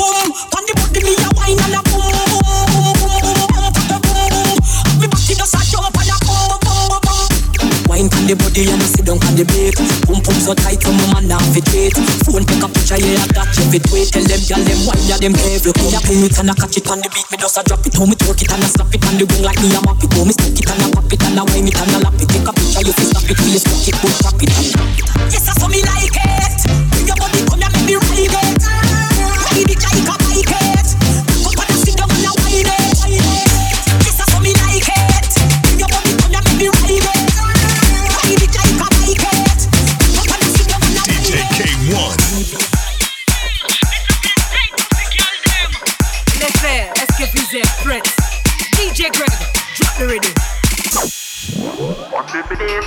on 8.26 8.34
the 8.34 8.42
body 8.42 8.66
and 8.66 8.82
the 8.82 8.88
sit 8.90 9.06
down 9.06 9.22
on 9.22 9.34
the 9.38 9.46
bed. 9.46 9.78
Pum 10.10 10.18
pum 10.18 10.38
so 10.42 10.58
tight 10.58 10.82
from 10.82 10.98
my 10.98 11.06
man 11.14 11.30
now 11.30 11.42
fit 11.54 11.66
wait. 11.70 11.94
Phone 12.26 12.42
take 12.42 12.58
a 12.58 12.66
picture 12.66 12.98
yeah 12.98 13.22
that 13.38 13.54
you 13.54 13.66
fit 13.70 13.86
wait. 13.94 14.10
Tell 14.10 14.26
them 14.26 14.42
gyal 14.42 14.62
them 14.66 14.82
wine 14.90 15.06
ya 15.06 15.18
them 15.22 15.38
heavy. 15.38 15.70
Come 15.70 15.94
ya 15.94 16.02
play 16.02 16.26
it 16.26 16.38
and 16.42 16.50
I 16.50 16.54
catch 16.58 16.78
it 16.82 16.90
on 16.90 17.06
the 17.06 17.10
beat. 17.14 17.30
Me 17.30 17.38
just 17.38 17.54
a 17.54 17.62
drop 17.62 17.86
it, 17.86 17.94
home 17.94 18.10
me 18.10 18.18
twerk 18.18 18.42
it 18.42 18.50
and 18.50 18.66
I 18.66 18.68
slap 18.74 18.90
it 18.90 19.06
on 19.06 19.22
the 19.22 19.30
ring 19.30 19.46
like 19.46 19.62
me 19.62 19.70
a 19.78 19.80
map 19.86 20.02
it. 20.02 20.10
Home 20.18 20.26
me 20.26 20.34
stick 20.34 20.58
it 20.58 20.66
and 20.66 20.82
I 20.82 20.88
pop 20.90 21.12
it 21.14 21.22
and 21.22 21.38
I 21.38 21.44
wine 21.46 21.70
it 21.70 21.78
and 21.78 21.94
I 21.94 21.98
lap 22.02 22.18
it. 22.18 22.30
Take 22.34 22.50
a 22.50 22.52
picture 22.52 22.82
you 22.82 22.94
fit 22.98 23.08
snap 23.14 23.30
it, 23.30 23.38
please 23.38 23.62
fuck 23.62 23.86
it, 23.86 23.96
put 24.02 24.14
drop 24.18 24.42
it. 24.42 24.50
Yes 25.30 25.46
I 25.46 25.54
saw 25.62 25.70
me 25.70 25.86
like 25.86 26.18
it. 26.18 26.65
Good 52.66 52.82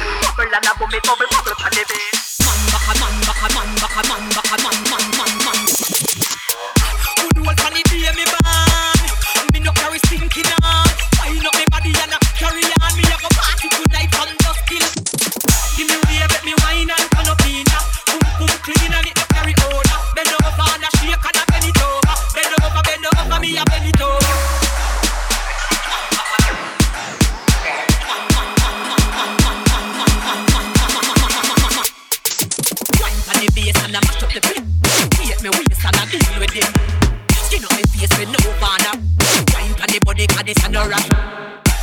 this 40.49 40.65
and 40.65 40.73
no. 40.73 40.89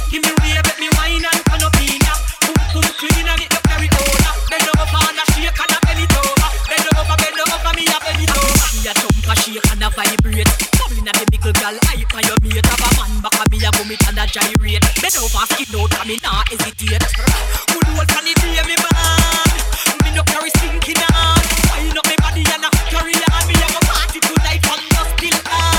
Give 0.09 0.25
me 0.25 0.31
rave, 0.41 0.65
let 0.65 0.77
me 0.81 0.89
wine 0.97 1.21
and 1.21 1.41
turn 1.45 1.61
up 1.61 1.77
in 1.77 2.01
ya. 2.01 2.13
Come, 2.41 2.57
come 2.73 2.89
clean 2.97 3.29
and 3.29 3.41
it 3.45 3.53
up 3.53 3.61
carry 3.69 3.85
over. 3.93 4.31
Bend 4.49 4.65
over 4.65 4.87
for 4.89 5.05
a 5.05 5.23
shake 5.37 5.53
and 5.53 5.69
a 5.69 5.77
bend 5.85 6.01
it 6.01 6.15
over. 6.17 6.49
Bend 6.65 6.87
over, 6.97 7.17
bend 7.21 7.39
over, 7.45 7.71
me 7.77 7.85
a 7.85 7.97
bend 8.01 8.25
it 8.25 8.33
over. 8.33 8.67
Me 8.73 8.89
a 8.89 8.93
jump 8.97 9.29
a 9.29 9.33
shake 9.37 9.69
and 9.69 9.85
a 9.85 9.87
vibrate. 9.93 10.49
Bubbling 10.81 11.05
at 11.05 11.13
the 11.13 11.25
mickle 11.29 11.53
girl, 11.53 11.77
I 11.77 12.01
for 12.09 12.21
your 12.25 12.37
mate. 12.41 12.65
Have 12.65 12.81
a 12.81 12.89
man 12.97 13.13
back 13.21 13.37
a 13.37 13.43
me 13.53 13.61
a 13.61 13.69
vomit 13.69 14.01
and 14.09 14.17
a 14.17 14.25
gyrate. 14.25 14.81
Bend 14.97 15.17
over, 15.21 15.45
skin 15.45 15.69
out 15.77 15.93
and 16.01 16.07
me 16.09 16.17
nah 16.25 16.41
hesitate. 16.49 17.05
Good 17.69 17.85
old 17.93 18.09
sunny 18.17 18.33
day, 18.33 18.65
me 18.65 18.75
man. 18.81 19.53
Me 20.01 20.09
no 20.17 20.25
carry 20.25 20.49
stinking 20.57 21.05
on. 21.13 21.37
Wine 21.69 21.93
up 21.93 22.05
me 22.09 22.17
body 22.17 22.41
and 22.49 22.65
a 22.65 22.69
carry 22.89 23.13
on. 23.13 23.43
Me 23.45 23.53
a 23.61 23.67
go 23.69 23.81
party 23.85 24.17
tonight 24.25 24.61
from 24.65 24.81
dusk 24.89 25.13
till 25.21 25.37
dawn. 25.45 25.74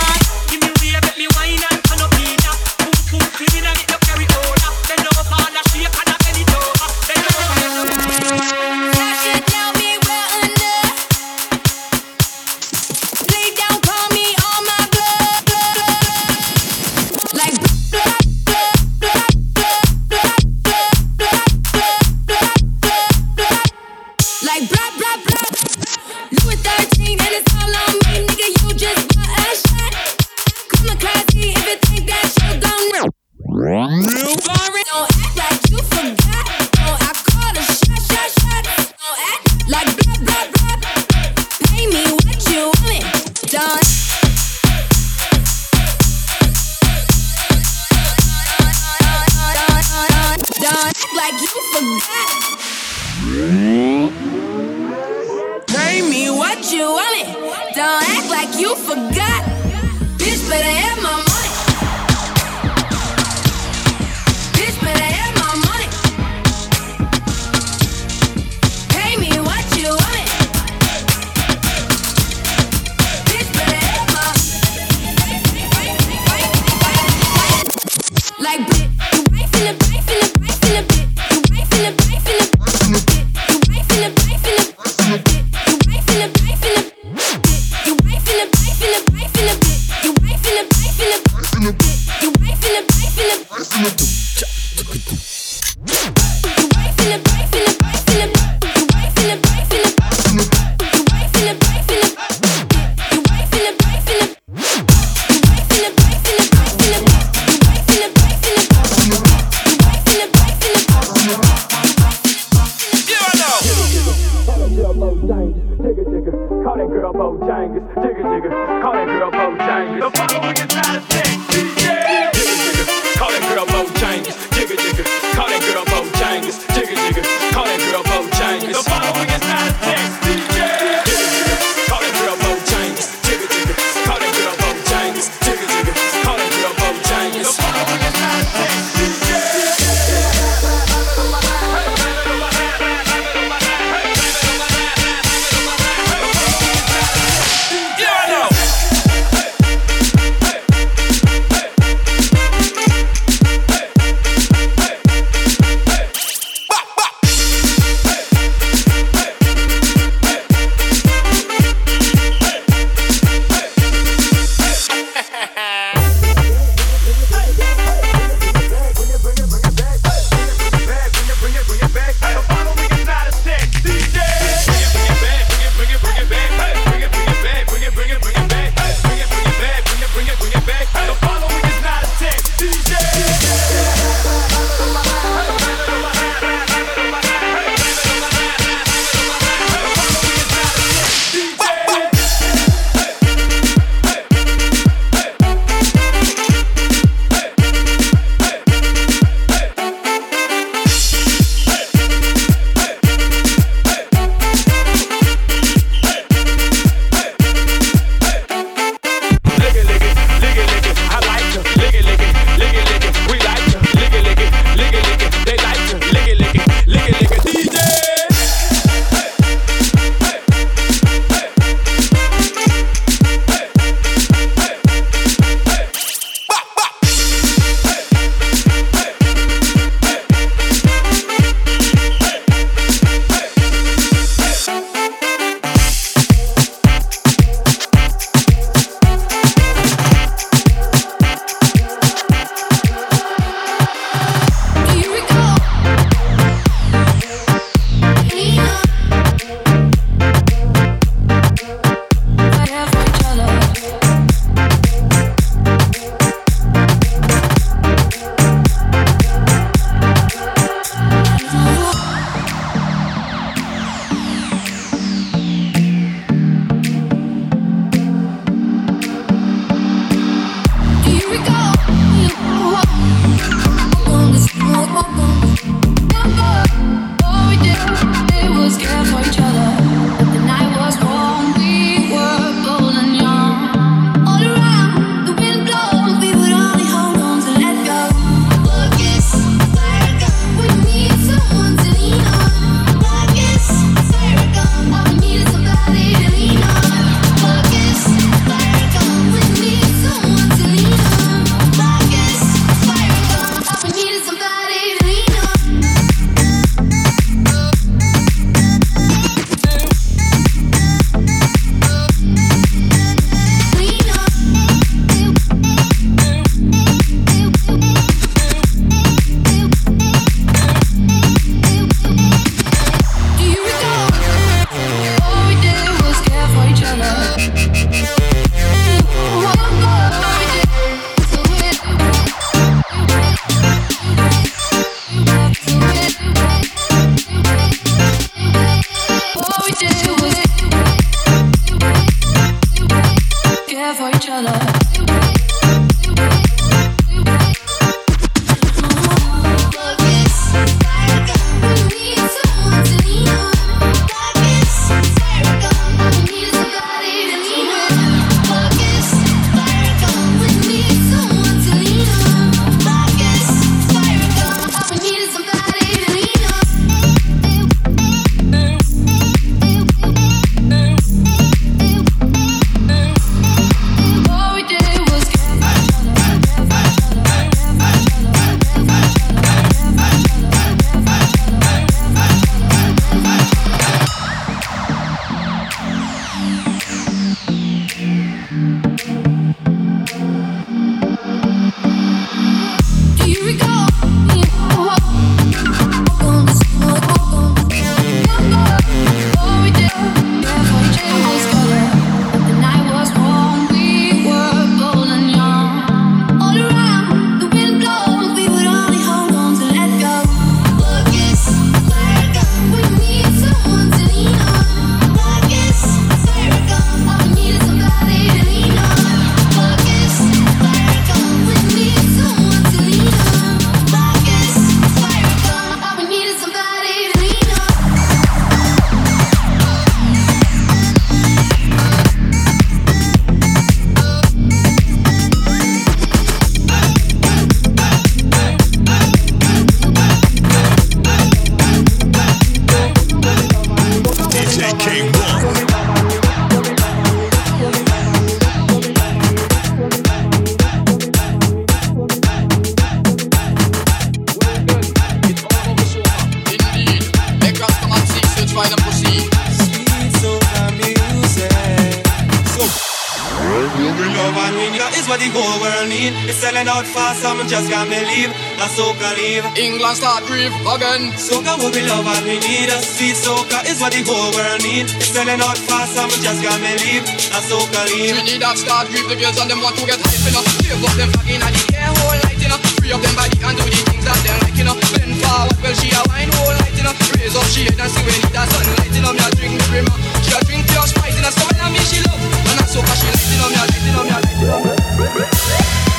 Leave. 468.16 468.32
La 468.58 468.68
soca 468.68 469.10
leave. 469.18 469.44
England 469.56 469.96
start 469.96 470.24
grieve 470.26 470.54
again. 470.64 471.12
Soca 471.16 471.52
what 471.60 471.74
we 471.74 471.82
love 471.84 472.06
and 472.06 472.24
we 472.24 472.38
need. 472.40 472.68
A 472.70 472.78
sweet 472.80 473.16
soca 473.16 473.60
is 473.68 473.80
what 473.80 473.92
the 473.92 474.02
whole 474.06 474.32
world 474.32 474.62
need. 474.62 474.88
It's 474.96 475.12
selling 475.12 475.40
out 475.40 475.58
fast 475.68 475.96
we 476.08 476.16
just 476.24 476.40
me 476.40 476.72
leave. 476.82 477.04
La 477.32 477.40
soca 477.44 477.82
leave. 477.92 478.16
Trinidad 478.16 478.56
start 478.56 478.88
grieve. 478.88 479.08
The 479.08 479.16
girls 479.16 479.38
and 479.38 479.50
them 479.50 479.60
want 479.60 479.76
to 479.76 479.84
get 479.84 480.00
hype 480.00 480.26
enough. 480.28 480.48
Give 480.64 480.80
up 480.80 480.94
them 480.96 481.10
flag 481.12 481.28
in 481.28 481.40
the 481.42 481.62
air 481.76 481.92
whole 481.92 482.18
night 482.24 482.40
enough. 482.40 482.62
Free 482.80 482.92
up 482.92 483.02
them 483.02 483.14
body 483.14 483.36
and 483.36 483.56
do 483.56 483.64
the 483.64 483.80
things 483.84 484.04
that 484.04 484.18
they 484.24 484.36
like 484.40 484.58
enough. 484.60 484.80
Bend 484.96 485.14
forward, 485.20 485.56
well 485.60 485.74
she 485.76 485.88
a 485.92 486.00
wine 486.08 486.32
whole 486.32 486.56
night 486.56 486.78
enough. 486.80 486.98
Raise 487.20 487.36
up 487.36 487.46
she 487.52 487.68
head 487.68 487.80
and 487.80 487.90
see 487.92 488.02
when 488.06 488.16
it 488.16 488.36
a 488.36 488.42
sunlight 488.48 488.94
enough. 488.96 489.14
Me 489.14 489.24
a 489.24 489.28
drink 489.36 489.52
me 489.60 489.66
rimmer. 489.72 489.92
Uh, 489.92 490.24
she 490.24 490.32
a 490.32 490.38
drink 490.48 490.64
pure 490.70 490.86
Sprite 490.88 491.16
and 491.20 491.28
a 491.28 491.30
so 491.30 491.44
when 491.44 491.60
I 491.60 491.68
me 491.74 491.82
she 491.84 491.98
love. 492.06 492.20
And 492.24 492.60
a 492.60 492.64
soca 492.64 492.94
she 492.96 493.06
lighting 493.12 493.42
up, 493.44 493.50
me 493.52 493.58
a 493.60 493.64
lighting 493.68 493.96
up, 493.96 494.04
me 494.06 494.14
a 494.14 494.18
lighting 494.24 494.80
up. 494.80 494.85
Música 495.14 495.95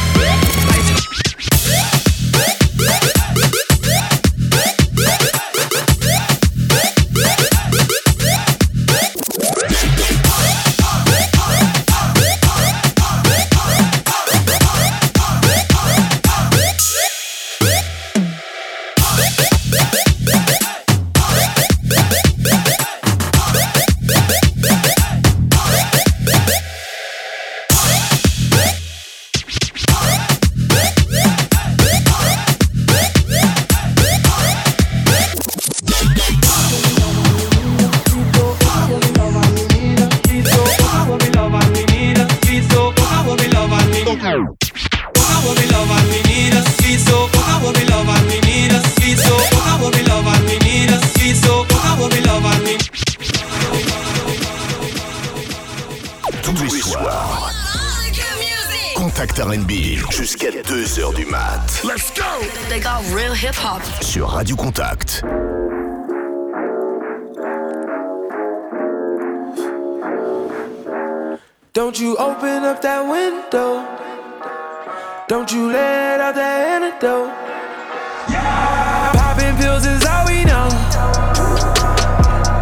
Don't 71.78 71.99
you 71.99 72.17
open 72.17 72.63
up 72.63 72.82
that 72.82 73.01
window. 73.05 73.86
Don't 75.28 75.51
you 75.51 75.71
let 75.71 76.19
out 76.19 76.34
that 76.34 76.59
antidote. 76.73 77.30
Yeah. 78.34 79.13
Popping 79.13 79.55
pills 79.61 79.86
is 79.86 80.03
all 80.03 80.25
we 80.25 80.41
know. 80.49 80.65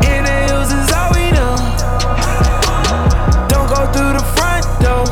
Inhales 0.04 0.68
is 0.68 0.92
all 0.92 1.16
we 1.16 1.32
know. 1.32 1.56
Don't 3.48 3.72
go 3.72 3.88
through 3.96 4.20
the 4.20 4.26
front 4.36 4.68
door. 4.84 5.08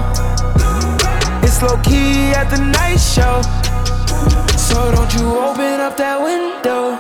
It's 1.40 1.64
low 1.64 1.80
key 1.80 2.36
at 2.36 2.52
the 2.52 2.60
night 2.60 3.00
show. 3.00 3.40
So 4.60 4.92
don't 4.92 5.14
you 5.16 5.32
open 5.48 5.80
up 5.80 5.96
that 5.96 6.20
window. 6.20 7.00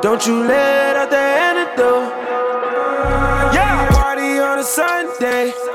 Don't 0.00 0.26
you 0.26 0.44
let 0.44 0.96
out 0.96 1.10
that 1.10 1.28
antidote. 1.44 1.67
Sunday. 4.68 5.67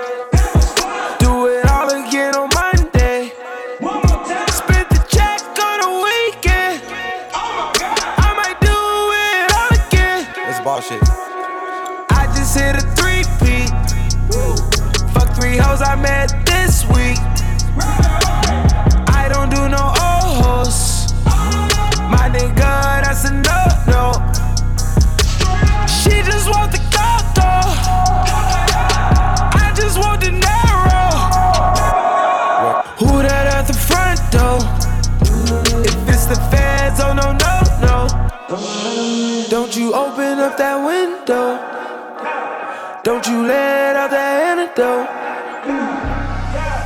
though. 44.76 45.06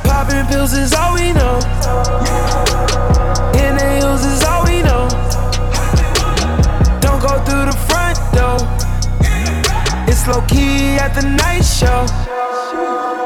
Popping 0.04 0.46
pills 0.46 0.72
is 0.72 0.92
all 0.92 1.14
we 1.14 1.32
know. 1.32 1.56
In 3.54 3.76
the 3.76 3.98
hills 4.00 4.24
is 4.24 4.42
all 4.44 4.64
we 4.64 4.82
know. 4.82 5.08
Don't 7.00 7.20
go 7.20 7.38
through 7.44 7.66
the 7.66 7.78
front 7.88 8.18
door. 8.34 8.58
It's 10.06 10.26
low 10.26 10.42
key 10.46 10.96
at 10.96 11.14
the 11.14 11.28
night 11.28 11.62
show. 11.62 13.17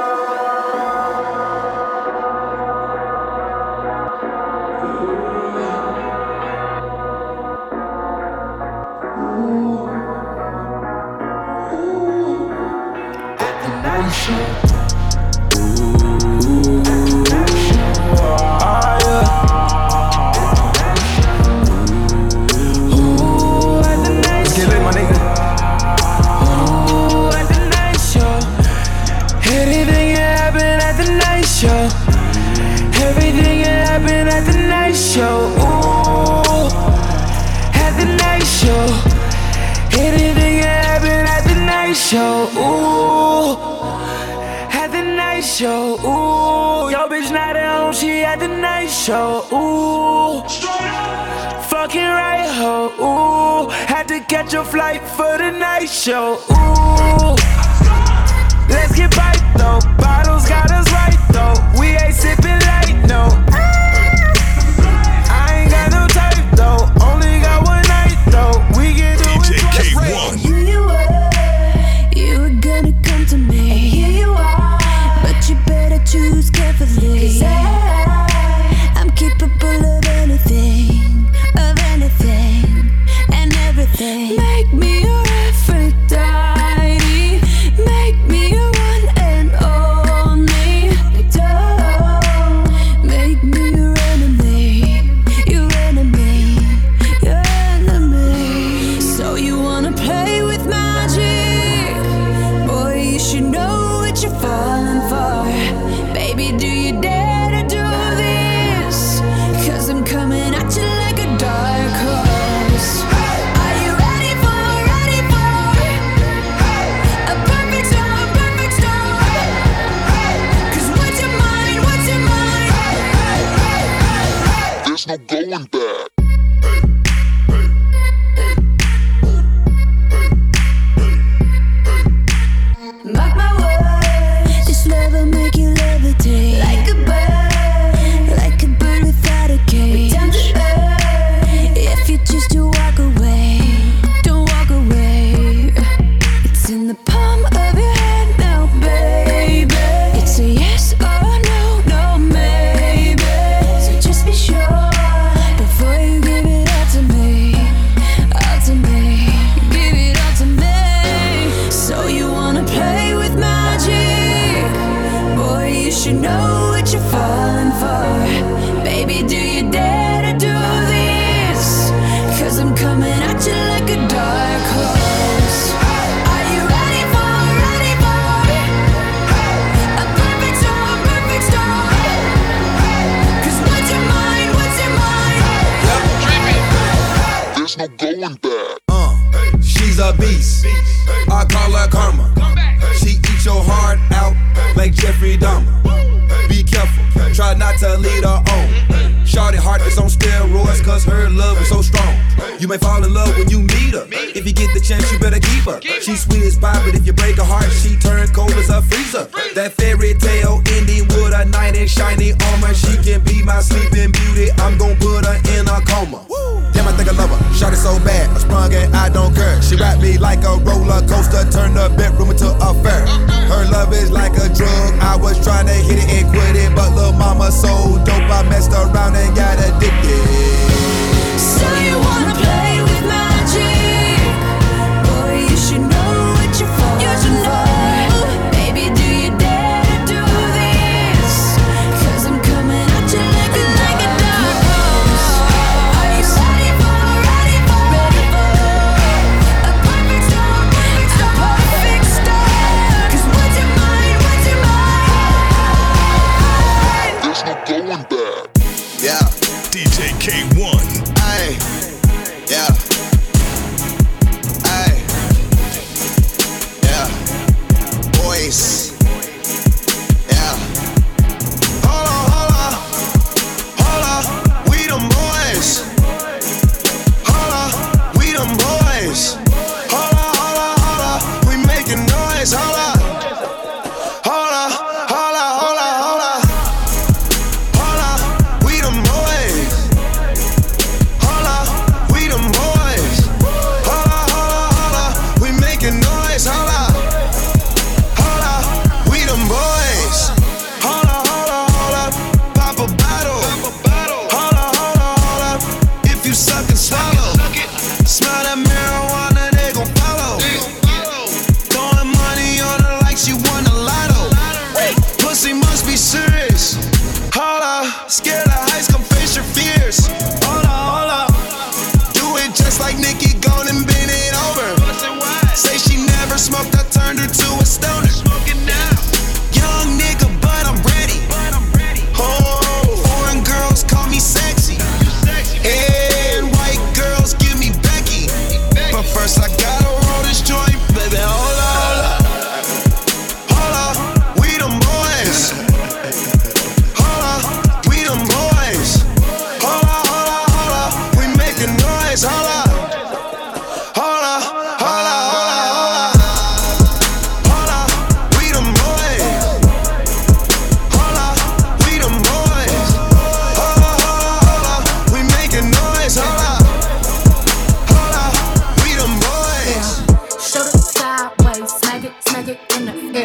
show. 49.03 49.43
Ooh, 49.53 50.43
fucking 51.69 52.01
right, 52.01 52.47
ho. 52.55 52.93
Ooh, 53.01 53.69
had 53.69 54.07
to 54.07 54.21
catch 54.21 54.55
a 54.55 54.63
flight 54.63 55.03
for 55.03 55.39
the 55.39 55.51
night 55.51 55.89
show. 55.89 56.39
Ooh, 56.53 57.35
let's 58.71 58.95
get 58.95 59.17
right 59.17 59.43
though. 59.57 59.81
Bottles 59.99 60.49
got 60.49 60.71
us 60.71 60.89
right 60.93 61.19
though. 61.33 61.81
We 61.81 61.89
ain't 61.89 62.15
sipping 62.15 62.61
light, 62.71 63.05
no. 63.09 63.52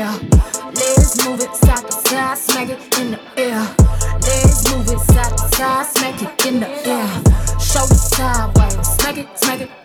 air. 0.07 0.19
move 1.25 1.41
it 1.41 1.55
side 1.55 1.85
to 1.85 1.91
side, 1.91 2.37
smack 2.37 2.69
it 2.69 2.99
in 2.99 3.11
the 3.11 3.19
air. 3.37 3.59
Legs 4.21 4.63
it 4.91 4.99
side 4.99 5.37
to 5.37 5.55
side, 5.55 5.85
smack 5.85 6.21
it 6.21 6.45
in 6.45 6.59
the 6.59 6.69
air. 6.87 7.07
Shoulder 7.59 7.95
sideways, 7.95 8.87
smack 8.87 9.17
it, 9.17 9.39
smack 9.39 9.61
it 9.61 9.76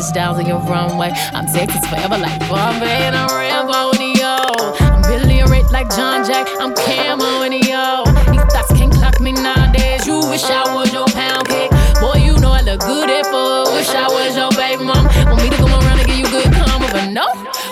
touchdowns 0.00 0.38
on 0.38 0.46
your 0.46 0.60
runway. 0.60 1.10
I'm 1.32 1.46
Texas 1.46 1.84
forever 1.88 2.16
like 2.16 2.38
Bombay, 2.48 3.04
and 3.04 3.14
I'm 3.14 3.28
Rambo 3.28 3.92
and 4.00 4.16
yo. 4.16 4.36
I'm 4.80 5.02
Billy 5.02 5.42
Rich 5.42 5.70
like 5.70 5.90
John 5.94 6.24
Jack, 6.24 6.48
I'm 6.58 6.74
Camo 6.74 7.42
and 7.42 7.52
yo. 7.52 8.04
These 8.32 8.48
thoughts 8.48 8.72
can't 8.72 8.92
clock 8.92 9.20
me 9.20 9.32
nowadays. 9.32 10.06
You 10.06 10.20
wish 10.30 10.44
I 10.44 10.74
was 10.74 10.92
your 10.92 11.06
pound 11.08 11.48
cake. 11.48 11.70
Boy, 12.00 12.16
you 12.24 12.38
know 12.40 12.50
I 12.50 12.62
look 12.62 12.80
good 12.80 13.10
at 13.10 13.26
four. 13.26 13.74
Wish 13.76 13.90
I 13.90 14.08
was 14.08 14.36
your 14.36 14.50
baby 14.56 14.84
mom. 14.84 15.04
Want 15.28 15.42
me 15.42 15.50
to 15.50 15.56
come 15.56 15.72
around 15.72 15.98
and 16.00 16.06
give 16.08 16.16
you 16.16 16.30
good 16.30 16.48
karma, 16.48 16.88
but 16.92 17.12
no. 17.12 17.26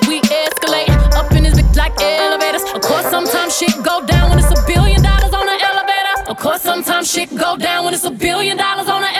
We 0.06 0.20
escalate 0.20 0.92
up 1.16 1.32
in 1.32 1.44
this 1.44 1.56
bitch 1.56 1.76
like 1.76 1.96
elevators. 2.00 2.62
Of 2.74 2.82
course, 2.82 3.06
sometimes 3.08 3.56
shit 3.56 3.72
go 3.82 4.04
down 4.04 4.28
when 4.30 4.38
it's 4.38 4.52
a 4.52 4.60
billion 4.66 5.00
dollars 5.02 5.32
on 5.32 5.48
an 5.48 5.60
elevator. 5.64 6.28
Of 6.28 6.36
course, 6.36 6.60
sometimes 6.60 7.10
shit 7.10 7.30
go 7.34 7.56
down 7.56 7.86
when 7.86 7.94
it's 7.94 8.04
a 8.04 8.10
billion 8.10 8.58
dollars 8.58 8.88
on 8.88 9.00
an 9.02 9.08
elevator. 9.08 9.17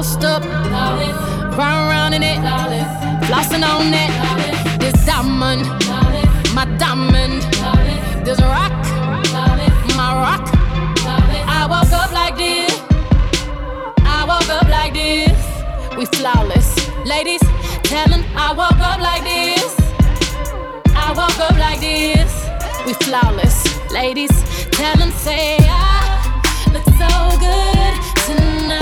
Post 0.00 0.24
up, 0.24 0.42
run 1.58 1.74
around 1.88 2.14
in 2.14 2.22
it, 2.22 2.38
flossing 3.28 3.62
on 3.62 3.92
it. 3.92 4.10
This 4.80 4.94
diamond, 5.04 5.66
my 6.54 6.64
diamond. 6.78 7.42
This 8.24 8.40
rock, 8.40 8.72
my 10.00 10.10
rock. 10.24 10.44
I 11.56 11.66
woke 11.68 11.92
up 11.92 12.12
like 12.12 12.36
this. 12.36 12.72
I 14.16 14.24
woke 14.30 14.48
up 14.48 14.68
like 14.70 14.94
this. 14.94 15.38
We 15.98 16.06
flawless. 16.16 16.68
Ladies, 17.04 17.42
tell 17.82 18.08
them 18.08 18.24
I 18.34 18.54
woke 18.56 18.80
up 18.80 19.00
like 19.00 19.22
this. 19.22 19.76
I 20.96 21.12
woke 21.14 21.40
up 21.46 21.58
like 21.58 21.80
this. 21.80 22.32
We 22.86 22.94
flawless. 23.04 23.56
Ladies, 23.92 24.32
tell 24.70 24.96
them 24.96 25.10
say 25.10 25.58
I 25.60 26.40
look 26.72 26.86
so 27.02 27.12
good 27.44 27.94
tonight. 28.24 28.79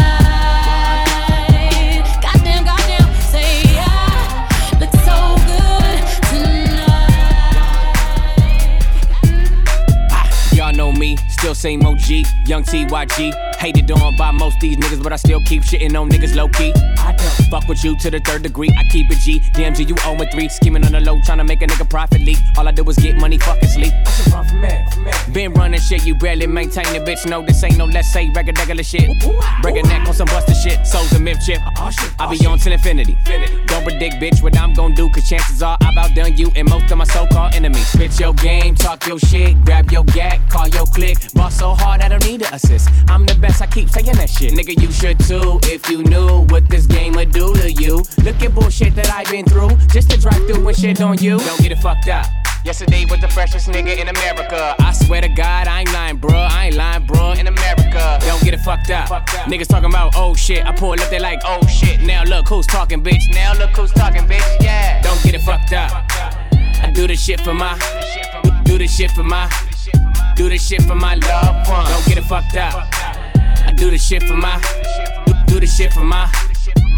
Still 11.39 11.55
same 11.55 11.87
OG, 11.87 12.09
young 12.47 12.65
TYG. 12.65 13.57
Hated 13.57 13.91
on 13.93 14.17
by 14.17 14.31
most 14.31 14.59
these 14.61 14.77
niggas, 14.77 15.03
but 15.03 15.13
I 15.13 15.17
still 15.17 15.41
keep 15.43 15.63
shitting 15.63 15.99
on 15.99 16.11
niggas 16.11 16.35
low 16.35 16.49
key. 16.49 16.73
I 16.99 17.13
fuck 17.51 17.67
with 17.69 17.83
you 17.85 17.97
to 17.99 18.11
the 18.11 18.21
third 18.21 18.43
degree. 18.43 18.71
I 18.79 18.85
keep 18.91 19.11
it 19.11 19.19
G. 19.19 19.41
DMG, 19.55 19.89
you 19.89 19.97
owe 20.05 20.15
me 20.15 20.27
three. 20.31 20.49
Scheming 20.49 20.85
on 20.85 20.93
the 20.93 21.01
low, 21.01 21.21
trying 21.25 21.39
to 21.39 21.45
make 21.45 21.63
a 21.63 21.67
nigga 21.67 21.89
profit 21.89 22.21
leak. 22.21 22.39
All 22.57 22.69
I 22.69 22.73
do 22.73 22.89
is 22.89 22.97
get 22.97 23.17
money, 23.17 23.39
fucking 23.39 23.69
sleep. 23.69 23.93
Been 25.33 25.53
running 25.53 25.81
shit, 25.81 26.07
you 26.07 26.15
barely 26.15 26.47
maintain 26.47 26.87
it, 26.95 27.05
bitch. 27.05 27.27
No, 27.27 27.45
this 27.45 27.63
ain't 27.65 27.77
no 27.77 27.87
let's 27.87 28.13
say 28.13 28.31
regular, 28.35 28.59
regular 28.59 28.83
shit. 28.83 29.09
Break 29.63 29.77
a 29.77 29.83
neck 29.83 30.07
on 30.07 30.15
some 30.15 30.27
busted 30.27 30.57
shit. 30.57 30.87
Souls 30.87 31.13
a 31.13 31.19
myth 31.19 31.39
chip. 31.45 31.61
I 32.19 32.27
be 32.31 32.47
on 32.47 32.59
till 32.59 32.73
infinity. 32.73 33.17
Don't 33.67 33.85
predict, 33.85 34.17
bitch, 34.17 34.43
what 34.43 34.59
I'm 34.59 34.73
gon' 34.75 34.95
do, 34.95 35.11
cause 35.11 35.29
chances 35.29 35.63
are 35.63 35.77
I've 35.81 35.97
outdone 35.97 36.37
you 36.37 36.51
and 36.57 36.69
most 36.69 36.91
of 36.91 36.99
my 36.99 37.05
so 37.05 37.27
called 37.27 37.55
enemies. 37.55 37.87
Spit 37.89 38.19
your 38.21 38.35
game, 38.35 38.75
talk 38.75 39.07
your 39.07 39.19
shit, 39.19 39.63
grab 39.65 39.91
your 39.91 40.05
gat, 40.05 40.41
call 40.49 40.69
your 40.69 40.87
click. 40.87 41.17
Boss 41.35 41.59
so 41.59 41.75
hard, 41.75 42.01
I 42.01 42.09
don't 42.09 42.25
need 42.25 42.43
an 42.43 42.55
assist. 42.55 42.89
I'm 43.09 43.27
the 43.27 43.35
best, 43.35 43.63
I 43.63 43.67
keep 43.67 43.89
saying 43.89 44.17
that 44.17 44.31
shit. 44.31 44.53
Nigga, 44.53 44.81
you 44.81 44.91
should 44.93 45.19
too, 45.21 45.61
if 45.65 45.89
you 45.91 46.03
knew 46.03 46.47
what 46.47 46.69
this 46.69 46.87
game 46.87 47.15
would 47.15 47.33
do 47.33 47.38
to 47.47 47.73
you. 47.73 48.03
Look 48.25 48.43
at 48.43 48.55
bullshit 48.55 48.95
that 48.97 49.11
I've 49.11 49.31
been 49.31 49.45
through, 49.45 49.77
just 49.89 50.11
to 50.11 50.19
drive 50.19 50.47
through 50.47 50.67
and 50.67 50.77
shit 50.77 51.01
on 51.01 51.19
you. 51.19 51.39
Don't 51.39 51.61
get 51.61 51.73
it 51.73 51.79
fucked 51.79 52.09
up. 52.09 52.27
Yesterday 52.65 53.05
was 53.09 53.21
the 53.21 53.29
freshest 53.29 53.69
nigga 53.69 53.97
in 53.97 54.09
America. 54.09 54.75
I 54.81 54.93
swear 54.93 55.21
to 55.21 55.29
God, 55.29 55.69
I 55.69 55.81
ain't 55.81 55.93
lying, 55.93 56.19
bruh. 56.19 56.51
I 56.51 56.67
ain't 56.67 56.75
lying, 56.75 57.07
bruh. 57.07 57.39
In 57.39 57.47
America, 57.47 58.19
don't 58.23 58.43
get 58.43 58.55
it 58.55 58.61
fucked 58.61 58.91
up. 58.91 59.09
Niggas 59.47 59.69
talking 59.69 59.89
about 59.89 60.15
oh 60.17 60.35
shit. 60.35 60.67
I 60.67 60.73
pull 60.73 60.93
up, 60.93 61.11
they 61.11 61.21
like 61.21 61.41
oh 61.45 61.65
shit. 61.67 62.01
Now 62.01 62.25
look 62.25 62.49
who's 62.49 62.67
talking, 62.67 63.03
bitch. 63.03 63.23
Now 63.33 63.55
look 63.55 63.71
who's 63.71 63.93
talking, 63.93 64.23
bitch. 64.23 64.61
Yeah. 64.61 65.01
Don't 65.03 65.23
get 65.23 65.35
it 65.35 65.43
fucked 65.43 65.73
up. 65.73 65.93
I 66.83 66.91
do 66.93 67.07
this 67.07 67.23
shit 67.23 67.41
for 67.41 67.55
my, 67.55 67.79
do 68.65 68.79
this 68.79 68.97
shit 68.97 69.11
for 69.13 69.23
my, 69.23 69.49
do 70.35 70.49
this 70.49 70.67
shit 70.67 70.83
for 70.83 70.95
my 70.95 71.15
loved 71.15 71.71
one. 71.71 71.87
Don't 71.87 72.07
get 72.07 72.19
it 72.19 72.25
fucked 72.25 72.57
up. 72.57 72.89
I 72.95 73.73
do 73.77 73.91
this 73.91 74.05
shit 74.05 74.25
for 74.25 74.37
my, 74.37 74.61
do 75.47 75.61
this 75.61 75.77
shit 75.77 75.93
for 75.93 76.05
my. 76.05 76.29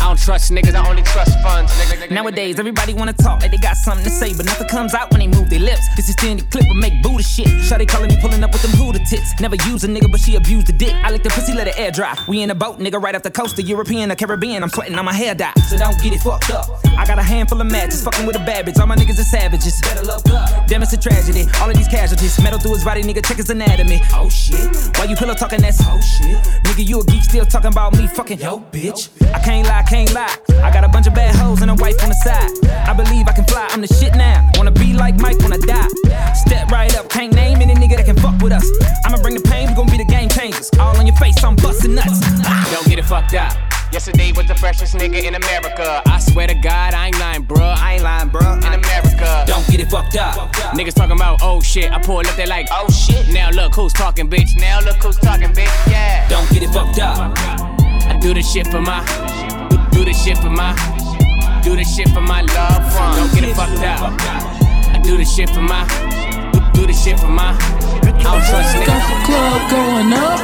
I 0.00 0.04
don't 0.04 0.18
trust 0.18 0.50
niggas, 0.50 0.74
I 0.74 0.88
only 0.88 1.02
trust 1.02 1.38
funds. 1.42 1.72
Nigga, 1.72 2.10
Nowadays, 2.10 2.58
everybody 2.58 2.94
wanna 2.94 3.12
talk 3.12 3.42
like 3.42 3.50
they 3.50 3.58
got 3.58 3.76
something 3.76 4.04
to 4.04 4.10
say, 4.10 4.34
but 4.34 4.46
nothing 4.46 4.66
comes 4.66 4.94
out 4.94 5.10
when 5.10 5.20
they 5.20 5.26
move 5.26 5.50
their 5.50 5.60
lips. 5.60 5.86
This 5.94 6.08
is 6.08 6.16
the 6.16 6.42
clip 6.50 6.64
will 6.68 6.74
make 6.74 7.02
Buddha 7.02 7.22
shit. 7.22 7.46
Shawty 7.46 7.86
calling 7.86 8.08
me 8.08 8.16
pulling 8.20 8.42
up 8.42 8.52
with 8.52 8.62
them 8.62 8.72
Huda 8.72 9.06
tits. 9.08 9.38
Never 9.40 9.56
use 9.56 9.84
a 9.84 9.88
nigga, 9.88 10.10
but 10.10 10.20
she 10.20 10.36
abused 10.36 10.66
the 10.68 10.72
dick. 10.72 10.94
I 10.94 11.10
like 11.10 11.22
the 11.22 11.30
pussy, 11.30 11.52
let 11.52 11.68
it 11.68 11.78
air 11.78 11.90
dry. 11.90 12.16
We 12.28 12.42
in 12.42 12.50
a 12.50 12.54
boat, 12.54 12.78
nigga, 12.78 13.00
right 13.00 13.14
off 13.14 13.22
the 13.22 13.30
coast, 13.30 13.56
the 13.56 13.62
European, 13.62 14.08
the 14.08 14.16
Caribbean. 14.16 14.62
I'm 14.62 14.70
sweating 14.70 14.98
on 14.98 15.04
my 15.04 15.12
hair 15.12 15.34
dye, 15.34 15.52
so 15.68 15.76
don't 15.76 16.00
get 16.02 16.12
it 16.12 16.20
fucked 16.20 16.50
up. 16.50 16.66
I 16.96 17.06
got 17.06 17.18
a 17.18 17.22
handful 17.22 17.60
of 17.60 17.66
matches, 17.70 18.02
fucking 18.02 18.26
with 18.26 18.36
a 18.36 18.44
bad 18.44 18.66
bitch. 18.66 18.78
All 18.80 18.86
my 18.86 18.96
niggas 18.96 19.18
are 19.20 19.24
savages. 19.24 19.80
Better 19.80 20.02
look 20.02 20.28
up. 20.30 20.66
Damn, 20.66 20.82
it's 20.82 20.92
a 20.92 20.96
tragedy. 20.96 21.46
All 21.60 21.70
of 21.70 21.76
these 21.76 21.88
casualties, 21.88 22.40
metal 22.42 22.58
through 22.58 22.74
his 22.74 22.84
body, 22.84 23.02
nigga, 23.02 23.24
check 23.26 23.36
his 23.36 23.50
anatomy. 23.50 24.00
Oh 24.14 24.28
shit. 24.28 24.76
Why 24.96 25.04
you 25.04 25.16
pillow 25.16 25.34
talking 25.34 25.60
that's 25.60 25.80
oh 25.82 26.00
shit? 26.00 26.36
Nigga, 26.64 26.86
you 26.86 27.00
a 27.00 27.04
geek 27.04 27.24
still 27.24 27.44
talking 27.44 27.72
about 27.72 27.96
me 27.96 28.06
fucking 28.06 28.38
yo 28.38 28.60
bitch. 28.72 29.08
I 29.34 29.38
can't 29.40 29.66
lie, 29.66 29.82
can't 29.90 30.14
lie. 30.14 30.36
I 30.62 30.70
got 30.72 30.84
a 30.84 30.88
bunch 30.88 31.08
of 31.08 31.14
bad 31.14 31.34
hoes 31.34 31.62
and 31.62 31.70
a 31.70 31.74
wife 31.74 32.00
on 32.04 32.10
the 32.10 32.14
side. 32.22 32.50
I 32.88 32.94
believe 32.94 33.26
I 33.26 33.32
can 33.32 33.44
fly, 33.44 33.66
I'm 33.70 33.80
the 33.80 33.88
shit 33.88 34.14
now. 34.14 34.48
Wanna 34.54 34.70
be 34.70 34.94
like 34.94 35.18
Mike 35.18 35.38
when 35.38 35.52
I 35.52 35.58
die. 35.58 35.88
Step 36.32 36.70
right 36.70 36.94
up, 36.96 37.08
can't 37.08 37.34
name 37.34 37.60
any 37.60 37.74
nigga 37.74 37.96
that 37.96 38.06
can 38.06 38.16
fuck 38.16 38.40
with 38.40 38.52
us. 38.52 38.64
I'ma 39.04 39.18
bring 39.20 39.34
the 39.34 39.42
pain, 39.42 39.68
we 39.68 39.74
gon' 39.74 39.90
be 39.90 39.96
the 39.98 40.04
game 40.04 40.28
changers. 40.28 40.70
All 40.78 40.96
on 40.96 41.06
your 41.08 41.16
face, 41.16 41.42
I'm 41.42 41.56
busting 41.56 41.96
nuts. 41.96 42.20
Don't 42.72 42.86
get 42.86 43.00
it 43.00 43.04
fucked 43.04 43.34
up. 43.34 43.52
Yesterday 43.90 44.30
was 44.30 44.46
the 44.46 44.54
freshest 44.54 44.94
nigga 44.94 45.24
in 45.24 45.34
America. 45.34 46.02
I 46.06 46.20
swear 46.20 46.46
to 46.46 46.54
God, 46.54 46.94
I 46.94 47.08
ain't 47.08 47.18
lying, 47.18 47.44
bruh. 47.44 47.76
I 47.76 47.94
ain't 47.94 48.04
lying, 48.04 48.30
bruh. 48.30 48.64
In 48.64 48.72
America. 48.72 49.44
Don't 49.48 49.66
get 49.66 49.80
it 49.80 49.90
fucked 49.90 50.16
up. 50.16 50.52
Niggas 50.78 50.94
talking 50.94 51.16
about 51.16 51.40
oh 51.42 51.60
shit. 51.60 51.90
I 51.90 52.00
pull 52.00 52.18
up, 52.18 52.36
they 52.36 52.46
like 52.46 52.68
oh 52.70 52.88
shit. 52.90 53.28
Now 53.28 53.50
look 53.50 53.74
who's 53.74 53.92
talking, 53.92 54.30
bitch. 54.30 54.54
Now 54.56 54.78
look 54.80 55.02
who's 55.02 55.16
talking, 55.16 55.48
bitch. 55.48 55.90
Yeah. 55.90 56.28
Don't 56.28 56.48
get 56.50 56.62
it 56.62 56.70
fucked 56.70 57.00
up. 57.00 57.36
I 57.36 58.16
do 58.20 58.32
this 58.32 58.52
shit 58.52 58.68
for 58.68 58.80
my, 58.80 59.04
do 60.00 60.06
this 60.06 60.24
shit 60.24 60.38
for 60.38 60.48
my, 60.48 60.72
do 61.62 61.76
this 61.76 61.94
shit 61.94 62.08
for 62.08 62.22
my 62.22 62.40
loved 62.40 62.96
one. 62.96 63.16
Don't 63.18 63.34
get 63.34 63.44
it 63.44 63.54
fucked 63.54 63.84
up. 63.84 64.16
I 64.94 65.00
do 65.04 65.18
this 65.18 65.34
shit 65.34 65.50
for 65.50 65.60
my, 65.60 65.84
do 66.72 66.86
this 66.86 67.04
shit 67.04 67.20
for 67.20 67.28
my. 67.28 67.52
I 67.52 68.22
don't 68.22 68.40
trust. 68.48 68.76
Got 68.86 69.04
the 69.10 69.16
club 69.28 69.60
going 69.70 70.12
up 70.14 70.40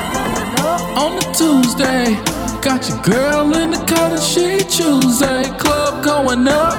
on 1.00 1.16
a 1.16 1.24
Tuesday. 1.32 2.20
Got 2.60 2.86
your 2.90 3.00
girl 3.00 3.56
in 3.56 3.70
the 3.70 3.78
cut 3.88 4.12
and 4.12 4.22
she 4.22 4.58
Tuesday. 4.68 5.44
Club 5.56 6.04
going 6.04 6.46
up 6.46 6.76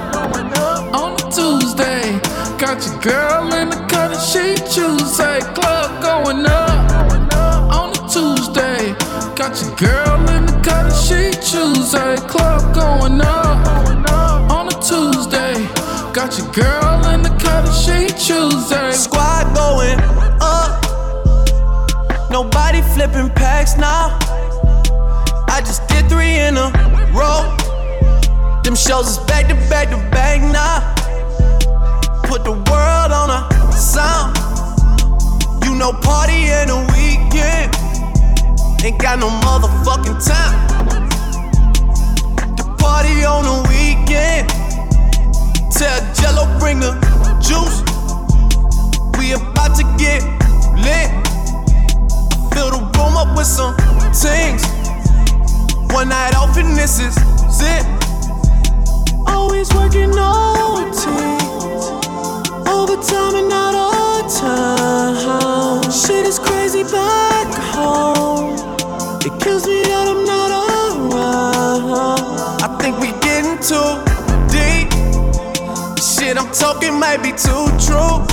on 0.94 1.14
a 1.14 1.32
Tuesday. 1.32 2.20
Got 2.60 2.86
your 2.86 3.00
girl 3.02 3.54
in 3.56 3.70
the 3.70 3.78
cut 3.90 4.12
and 4.12 4.22
she 4.22 4.54
Tuesday. 4.70 5.40
Club 5.56 6.00
going 6.04 6.46
up 6.46 7.74
on 7.74 7.90
a 7.90 8.08
Tuesday. 8.08 8.94
Got 9.34 9.60
your 9.64 9.74
girl 9.78 10.30
in 10.30 10.46
the 10.46 10.47
cut 10.68 10.86
and 10.86 10.96
she 10.96 11.32
Tuesday. 11.40 12.16
Club 12.28 12.62
going 12.74 13.22
up 13.22 14.52
on 14.52 14.68
a 14.68 14.76
Tuesday. 14.84 15.56
Got 16.14 16.38
your 16.38 16.52
girl 16.52 17.08
in 17.14 17.22
the 17.22 17.32
and 17.64 17.68
she 17.84 18.08
Tuesday. 18.28 18.92
Squad 18.92 19.46
going 19.56 20.00
up. 20.42 20.72
Nobody 22.30 22.82
flipping 22.94 23.30
packs 23.30 23.78
now. 23.78 24.18
I 25.48 25.62
just 25.62 25.88
did 25.88 26.10
three 26.10 26.36
in 26.48 26.58
a 26.58 26.68
row. 27.16 27.56
Them 28.64 28.76
shows 28.76 29.08
is 29.08 29.20
back 29.20 29.48
to 29.48 29.56
back 29.72 29.90
to 29.90 29.98
back 30.12 30.42
now. 30.42 30.78
Put 32.24 32.44
the 32.44 32.52
world 32.52 33.12
on 33.22 33.30
a 33.32 33.72
sound. 33.72 34.36
You 35.64 35.76
know, 35.76 35.94
party 35.94 36.52
in 36.60 36.68
the 36.68 36.80
weekend. 36.94 37.87
Ain't 38.84 39.00
got 39.00 39.20
no 39.20 39.30
motherfucking 39.30 40.26
time. 40.26 40.68
The 42.56 42.64
party 42.78 43.26
on 43.26 43.44
the 43.44 43.58
weekend. 43.68 44.48
Tell 45.72 46.00
Jello 46.14 46.46
bring 46.60 46.80
the 46.80 46.94
juice. 47.42 47.82
We 49.18 49.34
about 49.34 49.76
to 49.78 49.84
too 73.68 74.00
deep. 74.48 74.88
Shit, 76.00 76.38
I'm 76.38 76.50
talking 76.54 76.98
might 76.98 77.22
be 77.22 77.32
too 77.32 77.68
true. 77.84 78.24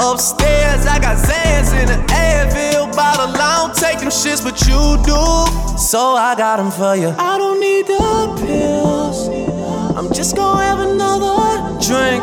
Upstairs, 0.00 0.86
I 0.86 0.98
got 0.98 1.18
Zans 1.18 1.78
in 1.78 1.88
the 1.88 2.00
Advil 2.08 2.94
bottle. 2.96 3.36
I 3.36 3.66
don't 3.66 3.76
take 3.76 3.98
them 3.98 4.08
shits, 4.08 4.42
but 4.42 4.56
you 4.66 4.96
do. 5.04 5.78
So 5.78 6.14
I 6.14 6.34
got 6.38 6.56
them 6.56 6.70
for 6.70 6.96
you. 6.96 7.08
I 7.18 7.36
don't 7.36 7.60
need 7.60 7.86
the 7.86 8.44
pills. 8.46 9.28
I'm 9.94 10.10
just 10.14 10.34
gonna 10.36 10.62
have 10.62 10.80
another 10.80 11.78
drink. 11.78 12.22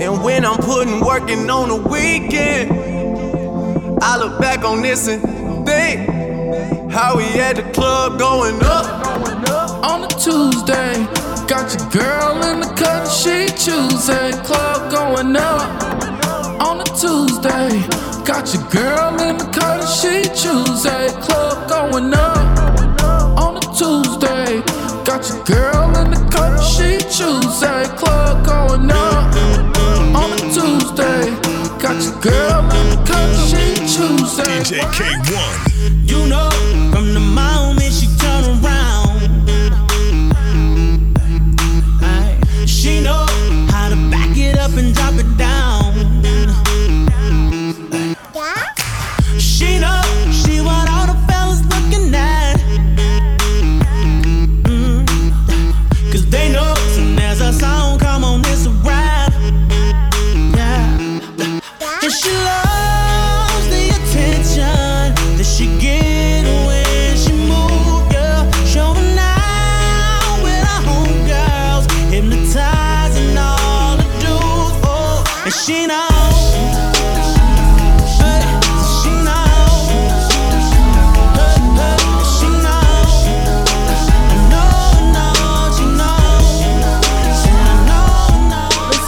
And 0.00 0.22
when 0.22 0.44
I'm 0.44 0.58
putting 0.58 1.00
working 1.00 1.50
on 1.50 1.68
the 1.68 1.88
weekend, 1.88 2.70
I 4.00 4.18
look 4.18 4.40
back 4.40 4.62
on 4.64 4.82
this 4.82 5.08
and 5.08 5.66
think 5.66 6.08
how 6.98 7.16
we 7.16 7.26
at 7.38 7.54
the 7.54 7.62
club 7.70 8.18
going 8.18 8.58
up. 8.64 8.86
On 9.86 10.02
a 10.02 10.08
Tuesday, 10.18 11.06
got 11.46 11.70
your 11.72 11.86
girl 11.94 12.42
in 12.50 12.58
the 12.58 12.70
cut, 12.74 13.06
she 13.06 13.46
Tuesday, 13.54 14.32
club 14.42 14.90
going 14.90 15.36
up. 15.36 15.62
On 16.60 16.80
a 16.80 16.88
Tuesday, 16.98 17.70
got 18.26 18.52
your 18.52 18.66
girl 18.74 19.14
in 19.22 19.38
the 19.38 19.48
cut, 19.54 19.86
she 19.86 20.26
Tuesday, 20.42 21.06
club 21.22 21.68
going 21.68 22.12
up. 22.12 22.42
On 23.38 23.56
a 23.56 23.64
Tuesday, 23.78 24.58
got 25.06 25.22
your 25.30 25.42
girl 25.44 25.86
in 26.02 26.10
the 26.10 26.22
cut, 26.34 26.58
she 26.58 26.98
Tuesday, 27.14 27.84
club 27.94 28.44
going 28.44 28.90
up. 28.90 29.30
On 30.18 30.32
a 30.34 30.40
Tuesday, 30.50 31.30
got 31.78 31.98
your 32.02 32.18
girl 32.18 32.62
in 32.78 32.86
the 32.90 32.98
cut, 33.06 33.30
she 33.46 33.62
Tuesday. 33.86 34.58
DJ 34.58 34.92
Kay-One. 34.92 35.67
You 35.88 36.26
know, 36.26 36.50
from 36.92 37.14
the 37.14 37.20
Let's 75.48 75.66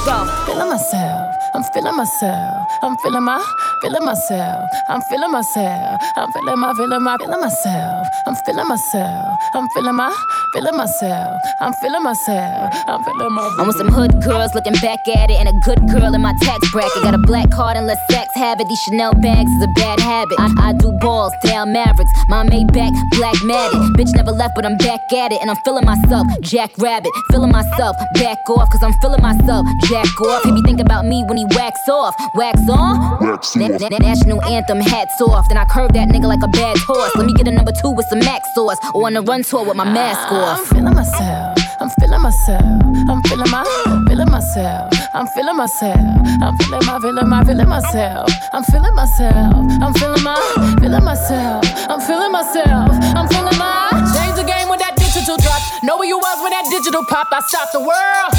go. 0.07 0.25
Feeling 0.47 0.69
myself. 0.71 1.37
I'm 1.53 1.63
feeling 1.63 1.97
myself. 1.97 2.69
I'm 2.83 2.97
feeling 2.97 3.23
my, 3.23 3.45
feeling 3.81 4.05
myself. 4.05 4.71
I'm 4.89 5.01
feeling 5.03 5.31
myself. 5.33 6.01
I'm 6.17 6.33
feeling 6.33 6.59
my, 6.59 6.73
feeling 6.75 7.03
my, 7.03 7.17
feeling 7.19 7.41
myself. 7.41 8.07
I'm 8.27 8.35
feeling 8.47 8.69
myself. 8.69 9.39
I'm 9.55 9.69
feeling 9.75 9.95
my, 9.95 10.15
feeling 10.53 10.77
myself. 10.77 11.41
I'm 11.61 11.73
feeling 11.75 12.03
myself. 12.03 12.75
I'm 12.89 13.03
feeling 13.05 13.33
my. 13.33 13.57
I'm 13.59 13.67
with 13.67 13.77
some 13.77 13.89
hood 13.89 14.23
girls 14.23 14.55
looking 14.55 14.75
back 14.75 15.01
at 15.09 15.31
it, 15.31 15.39
and 15.41 15.49
a 15.49 15.53
good 15.65 15.81
girl 15.89 16.15
in 16.15 16.21
my 16.21 16.35
tax 16.43 16.71
bracket. 16.73 17.03
Got 17.03 17.15
a 17.15 17.19
black 17.19 17.51
card 17.51 17.77
and 17.77 17.87
let 17.87 17.99
sex 18.11 18.29
have 18.35 18.61
it. 18.61 18.69
These 18.69 18.81
Chanel 18.83 19.13
bags 19.15 19.51
is 19.51 19.63
a 19.65 19.73
bad 19.77 20.01
habit. 20.01 20.39
I, 20.39 20.71
I 20.71 20.73
do 20.75 20.93
balls, 21.01 21.33
Dallas 21.43 21.73
Mavericks. 21.73 22.13
My 22.29 22.45
Maybach, 22.45 22.93
black 23.13 23.37
matted. 23.45 23.81
Bitch 23.97 24.15
never 24.15 24.33
left, 24.33 24.55
but 24.55 24.67
I'm 24.67 24.77
back 24.77 25.01
at 25.13 25.33
it, 25.33 25.41
and 25.41 25.51
I'm 25.51 25.57
feeling 25.65 25.85
myself. 25.85 26.27
Jack 26.43 26.71
Rabbit, 26.79 27.13
feeling 27.31 27.53
myself. 27.53 27.97
Back 28.15 28.39
off, 28.51 28.69
cause 28.71 28.83
I'm 28.83 28.93
feeling 29.01 29.23
myself. 29.23 29.67
Jack 29.89 30.21
off. 30.21 30.43
He 30.45 30.53
be 30.53 30.63
thinking 30.63 30.87
about 30.87 31.05
me 31.07 31.25
when 31.25 31.37
he 31.39 31.45
wax 31.57 31.89
off. 31.89 32.15
Wax 32.35 32.61
on? 32.69 33.19
Wax 33.21 33.57
Na- 33.57 33.70
na- 33.79 33.99
national 33.99 34.43
anthem, 34.45 34.81
hats 34.81 35.21
off. 35.21 35.49
Then 35.49 35.59
I 35.59 35.65
curve 35.65 35.93
that 35.93 36.09
nigga 36.09 36.27
like 36.27 36.43
a 36.43 36.49
bad 36.49 36.77
horse. 36.79 37.15
Let 37.17 37.27
me 37.27 37.35
get 37.35 37.47
a 37.49 37.51
number 37.51 37.73
two 37.73 37.91
with 37.91 38.07
some 38.07 38.21
max 38.21 38.49
sauce. 38.55 38.79
Or 38.95 39.07
on 39.07 39.17
a 39.17 39.23
run 39.23 39.43
tour 39.43 39.65
with 39.65 39.77
my 39.77 39.85
mask 39.85 40.21
ah, 40.31 40.53
off. 40.53 40.61
I'm 40.61 40.67
feeling 40.67 40.95
myself. 40.95 41.59
I'm 41.81 41.91
feeling 42.01 42.21
myself. 42.21 42.63
I'm 43.09 43.23
feeling 43.23 43.51
my, 43.51 43.65
feeling 44.09 44.31
myself. 44.31 44.93
I'm 45.15 45.27
feeling 45.29 45.57
myself. 45.57 45.97
I'm 46.43 46.57
feeling 46.59 46.87
my, 46.87 46.99
feeling 47.01 47.29
my, 47.29 47.45
feeling 47.45 47.69
myself. 47.69 48.31
I'm 48.53 48.65
feeling 48.65 48.95
myself. 48.95 49.55
I'm 49.81 49.95
feeling 49.95 50.23
my, 50.23 50.77
feeling 50.81 51.05
myself. 51.05 51.65
I'm 51.89 52.01
feeling 52.01 52.33
myself. 52.33 52.91
I'm 53.17 53.29
feeling 53.29 53.59
my. 53.59 53.91
Change 54.17 54.37
the 54.37 54.47
game 54.47 54.69
when 54.69 54.79
that 54.79 54.97
digital 54.97 55.37
dropped. 55.39 55.65
Know 55.83 55.97
where 55.99 56.09
you 56.09 56.19
was 56.19 56.39
when 56.43 56.51
that 56.51 56.67
digital 56.71 57.05
popped. 57.09 57.33
I 57.33 57.41
stopped 57.41 57.73
the 57.73 57.81
world. 57.81 58.31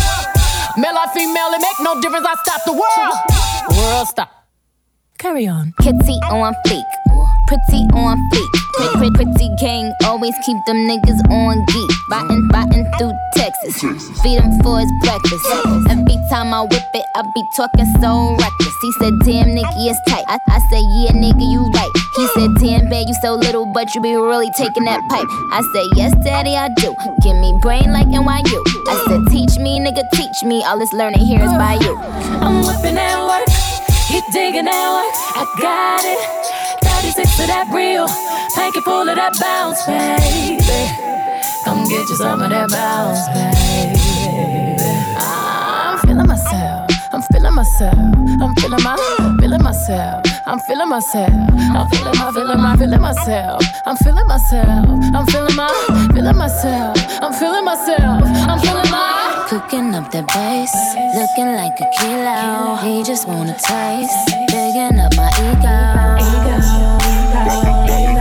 Male 0.78 0.98
or 0.98 1.10
female, 1.14 1.52
it 1.54 1.62
make 1.62 1.80
no 1.82 2.00
difference. 2.00 2.26
I 2.26 2.36
stopped 2.46 2.66
the 2.66 2.74
world. 2.74 3.16
World 3.78 4.08
stop. 4.08 4.41
Carry 5.22 5.46
on. 5.46 5.72
Kitty 5.84 6.18
on 6.34 6.52
fleek, 6.66 6.90
pretty 7.46 7.86
on 7.94 8.18
fleek. 8.34 8.50
Pretty, 8.74 8.98
pretty, 8.98 9.12
pretty 9.14 9.50
gang, 9.62 9.94
always 10.04 10.34
keep 10.44 10.58
them 10.66 10.78
niggas 10.90 11.22
on 11.30 11.64
geek. 11.68 11.92
Biting, 12.10 12.48
biting 12.48 12.90
through 12.98 13.14
Texas. 13.36 13.78
Feed 14.24 14.42
him 14.42 14.50
for 14.64 14.80
his 14.80 14.92
breakfast. 15.04 15.46
Every 15.94 16.18
time 16.32 16.56
I 16.56 16.62
whip 16.62 16.90
it, 16.96 17.06
I 17.16 17.22
be 17.22 17.44
talking 17.56 17.86
so 18.02 18.34
reckless. 18.34 18.76
He 18.82 18.92
said, 18.94 19.14
damn, 19.22 19.54
nigga, 19.54 19.70
it's 19.86 20.02
tight. 20.10 20.26
I, 20.28 20.40
I 20.50 20.58
said, 20.74 20.82
yeah, 20.98 21.14
nigga, 21.14 21.46
you 21.46 21.70
right. 21.70 21.92
He 22.16 22.26
said, 22.34 22.50
damn, 22.58 22.90
babe, 22.90 23.08
you 23.08 23.14
so 23.22 23.36
little, 23.36 23.72
but 23.76 23.94
you 23.94 24.02
be 24.02 24.16
really 24.16 24.50
taking 24.58 24.86
that 24.86 25.02
pipe. 25.08 25.28
I 25.54 25.62
said, 25.62 25.86
yes, 25.98 26.16
daddy, 26.26 26.58
I 26.58 26.70
do. 26.82 26.96
Give 27.22 27.38
me 27.38 27.54
brain 27.62 27.94
like 27.94 28.08
NYU. 28.08 28.58
I 28.90 29.06
said, 29.06 29.22
teach 29.30 29.60
me, 29.62 29.80
nigga, 29.80 30.02
teach 30.16 30.42
me. 30.42 30.64
All 30.64 30.80
this 30.80 30.92
learning 30.94 31.24
here 31.28 31.44
is 31.44 31.54
by 31.62 31.76
you. 31.76 31.96
I'm 32.42 32.66
whipping 32.66 32.96
that 32.96 33.22
work. 33.22 33.61
Keep 34.12 34.26
digging 34.34 34.66
that 34.66 34.88
work. 34.92 35.16
I 35.40 35.44
got 35.64 36.04
it. 36.04 36.20
36 36.84 37.38
to 37.38 37.48
that 37.48 37.72
real. 37.72 38.08
Pinky 38.54 38.82
full 38.82 39.08
of 39.08 39.16
that 39.16 39.32
bounce, 39.40 39.86
baby. 39.88 40.60
Come 41.64 41.88
get 41.88 42.10
you 42.10 42.16
some 42.18 42.42
of 42.42 42.50
that 42.50 42.70
bounce, 42.70 43.24
baby. 43.32 44.76
I'm 45.16 45.98
feeling 46.00 46.28
myself. 46.28 46.92
I'm 47.14 47.22
feeling 47.22 47.56
myself. 47.56 47.96
I'm 48.44 48.54
feeling 48.56 48.84
my, 48.84 49.38
feeling 49.40 49.64
myself. 49.64 50.26
I'm 50.46 50.60
feeling 50.60 50.90
myself. 50.90 51.32
I'm 51.32 51.88
feeling 51.90 52.18
my, 52.20 52.32
feeling 52.34 52.62
my, 52.62 52.76
feeling 52.76 53.02
myself. 53.02 53.64
I'm 53.86 53.96
feeling 53.96 54.28
myself. 54.28 54.90
I'm 55.16 55.26
feeling 55.28 55.56
my, 55.56 56.10
feeling 56.14 56.36
myself. 56.36 56.98
I'm 57.24 57.32
feeling 57.32 57.64
myself. 57.64 58.24
I'm 58.28 58.60
feeling 58.60 58.92
my. 58.92 59.21
Cooking 59.52 59.94
up 59.94 60.10
the 60.12 60.24
bass, 60.34 60.74
looking 61.14 61.58
like 61.58 61.78
a 61.82 61.90
kilo. 62.00 62.78
He 62.78 63.04
just 63.04 63.28
wanna 63.28 63.54
taste, 63.60 64.16
bigging 64.48 64.98
up 64.98 65.14
my 65.18 65.28
ego. 65.44 66.22
Smoke 67.52 68.21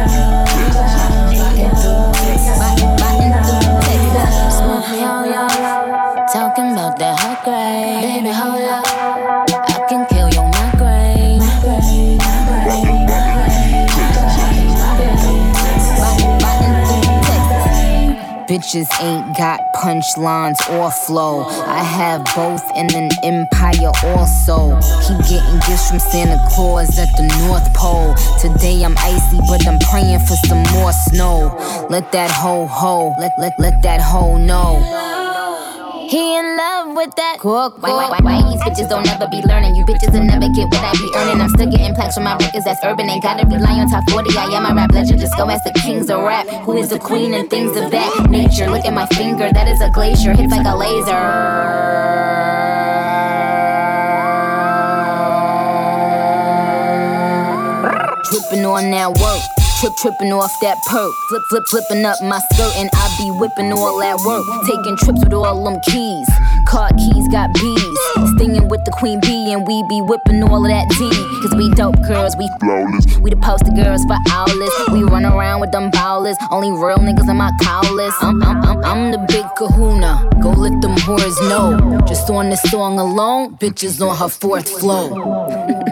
Bitches 18.61 18.91
ain't 19.01 19.35
got 19.39 19.59
punchlines 19.73 20.59
or 20.69 20.91
flow. 20.91 21.45
I 21.45 21.83
have 21.83 22.23
both 22.37 22.63
in 22.77 22.95
an 22.95 23.09
empire 23.25 23.91
also. 24.05 24.79
Keep 25.01 25.17
getting 25.31 25.61
gifts 25.67 25.89
from 25.89 25.99
Santa 25.99 26.37
Claus 26.51 26.99
at 26.99 27.09
the 27.17 27.23
North 27.47 27.73
Pole. 27.73 28.15
Today 28.39 28.85
I'm 28.85 28.99
icy, 28.99 29.39
but 29.49 29.67
I'm 29.67 29.79
praying 29.79 30.19
for 30.21 30.37
some 30.47 30.63
more 30.75 30.93
snow. 30.93 31.57
Let 31.89 32.13
that 32.13 32.31
hoe 32.31 32.67
ho, 32.67 33.15
let 33.19 33.33
let 33.39 33.59
let 33.59 33.81
that 33.81 34.03
hoe 34.03 34.37
know. 34.37 34.77
He 36.11 36.37
in 36.37 36.57
love 36.59 36.80
with 36.95 37.15
that 37.17 37.39
cook. 37.41 37.81
Why, 37.83 37.91
why, 37.91 38.09
why, 38.11 38.19
why 38.23 38.51
these 38.51 38.61
bitches 38.63 38.89
don't 38.89 39.07
ever 39.09 39.27
be 39.31 39.43
learning? 39.43 39.75
You 39.75 39.85
bitches 39.85 40.13
will 40.13 40.25
never 40.25 40.49
get 40.49 40.67
what 40.71 40.85
I 40.85 40.93
be 40.93 41.11
earning. 41.17 41.41
I'm 41.41 41.49
still 41.51 41.71
getting 41.71 41.95
plaques 41.95 42.15
from 42.15 42.25
my 42.25 42.37
records 42.37 42.65
that's 42.65 42.83
urban. 42.85 43.09
Ain't 43.09 43.23
gotta 43.23 43.47
rely 43.47 43.79
on 43.81 43.89
top 43.89 44.09
40. 44.11 44.37
I 44.37 44.45
am 44.57 44.67
a 44.67 44.75
rap 44.75 44.93
legend. 44.93 45.21
Just 45.21 45.37
go 45.37 45.49
ask 45.51 45.65
the 45.65 45.73
kings 45.81 46.11
of 46.11 46.21
rap. 46.23 46.47
Who 46.65 46.77
is 46.77 46.91
the 46.91 46.99
queen 46.99 47.35
and 47.35 47.49
things 47.51 47.77
of 47.77 47.91
that 47.91 48.31
nature? 48.31 48.71
Look 48.71 48.85
at 48.85 48.95
my 48.95 49.07
finger, 49.07 49.51
that 49.53 49.69
is 49.69 49.81
a 49.81 49.91
glacier. 49.91 50.33
Hits 50.33 50.51
like 50.53 50.67
a 50.67 50.77
laser. 50.77 52.21
Tripping 58.25 58.65
on 58.67 58.91
that 58.91 59.09
work. 59.21 59.43
trip, 59.81 59.93
tripping 59.97 60.33
off 60.33 60.53
that 60.61 60.77
perk. 60.89 61.13
Flip, 61.29 61.43
flip, 61.49 61.63
flipping 61.71 62.05
up 62.05 62.21
my 62.23 62.39
skirt, 62.53 62.73
and 62.77 62.91
I 62.93 63.17
be 63.19 63.31
whipping 63.41 63.73
all 63.73 63.99
that 63.99 64.19
work. 64.27 64.45
Taking 64.67 64.97
trips 64.99 65.25
with 65.25 65.33
all 65.33 65.65
them 65.65 65.81
keys. 65.87 66.29
Car 66.71 66.89
keys 66.97 67.27
got 67.29 67.53
bees. 67.55 67.99
Stinging 68.37 68.69
with 68.69 68.85
the 68.85 68.93
queen 68.93 69.19
bee, 69.21 69.53
and 69.53 69.67
we 69.67 69.83
be 69.89 70.01
whipping 70.03 70.41
all 70.45 70.63
of 70.63 70.71
that 70.71 70.87
tea. 70.95 71.11
Cause 71.43 71.53
we 71.59 71.69
dope 71.75 71.97
girls, 72.07 72.37
we 72.37 72.49
flawless. 72.61 73.19
We 73.19 73.31
the 73.31 73.37
poster 73.39 73.73
girls 73.73 74.05
for 74.05 74.15
owlets. 74.31 74.93
We 74.93 75.03
run 75.03 75.25
around 75.25 75.61
with 75.61 75.73
them 75.73 75.91
bowlers. 75.91 76.37
Only 76.53 76.71
real 76.71 76.99
niggas 76.99 77.29
in 77.29 77.37
my 77.39 77.51
cowlers. 77.61 78.15
I'm, 78.21 78.41
I'm, 78.45 78.63
I'm, 78.63 78.85
I'm 78.85 79.11
the 79.11 79.19
big 79.27 79.45
kahuna. 79.59 80.31
Go 80.41 80.51
let 80.51 80.81
them 80.81 80.95
whores 81.03 81.37
know. 81.51 82.01
Just 82.07 82.31
on 82.31 82.51
this 82.51 82.63
song 82.71 83.01
alone, 83.01 83.57
bitches 83.57 84.01
on 84.01 84.17
her 84.17 84.29
fourth 84.29 84.69
floor. 84.69 85.11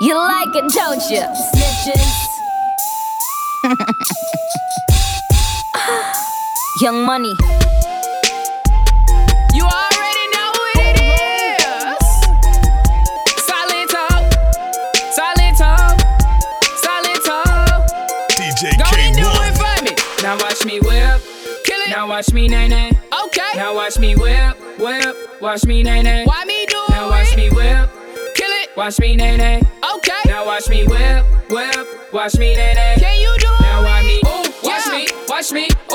You 0.00 0.14
like 0.16 0.48
it, 0.54 0.70
don't 0.74 1.00
you? 1.08 1.22
Snitches. 1.54 2.24
Young 6.80 7.04
Money. 7.06 7.32
You 9.54 9.64
already 9.64 10.26
know 10.34 10.48
who 10.54 10.64
it 10.74 10.96
is. 11.00 12.02
Silentó, 13.46 14.06
silent 15.12 15.56
talk, 15.56 16.00
silent 16.76 17.24
talk. 17.24 17.86
DJ 18.30 18.76
Go 18.76 18.84
and 18.98 19.14
do 19.14 19.22
Kay-One. 19.22 19.46
it 19.46 19.54
for 19.56 19.84
me. 19.84 19.92
Now 20.22 20.36
watch 20.38 20.64
me 20.66 20.80
whip, 20.80 21.22
kill 21.64 21.80
it. 21.80 21.90
Now 21.90 22.08
watch 22.08 22.32
me 22.32 22.48
nae 22.48 22.66
nae. 22.66 22.90
Okay. 23.24 23.52
Now 23.54 23.74
watch 23.76 23.98
me 24.00 24.16
whip, 24.16 24.56
whip. 24.78 25.40
Watch 25.40 25.64
me 25.66 25.82
nae 25.84 26.02
nae. 26.02 26.24
Why 26.24 26.44
me 26.44 26.66
do 26.66 26.82
Now 26.90 27.08
watch 27.08 27.36
me 27.36 27.50
whip, 27.50 27.90
kill 28.34 28.50
it. 28.50 28.76
Watch 28.76 28.98
me 28.98 29.14
nae 29.14 29.36
nae. 29.36 29.62
Okay. 29.96 30.20
Now 30.26 30.44
watch 30.46 30.68
me 30.68 30.84
whip, 30.88 31.24
whip. 31.50 32.12
Watch 32.12 32.36
me 32.36 32.56
nae 32.56 32.72
nae. 32.74 32.96
Can 32.98 33.20
you 33.20 33.36
do 33.38 33.48
Now 33.60 33.82
watch 33.84 34.04
me, 34.04 34.20
ooh, 34.26 34.44
watch 34.62 34.86
me, 34.90 35.06
watch 35.28 35.52
me, 35.52 35.68
ooh, 35.92 35.93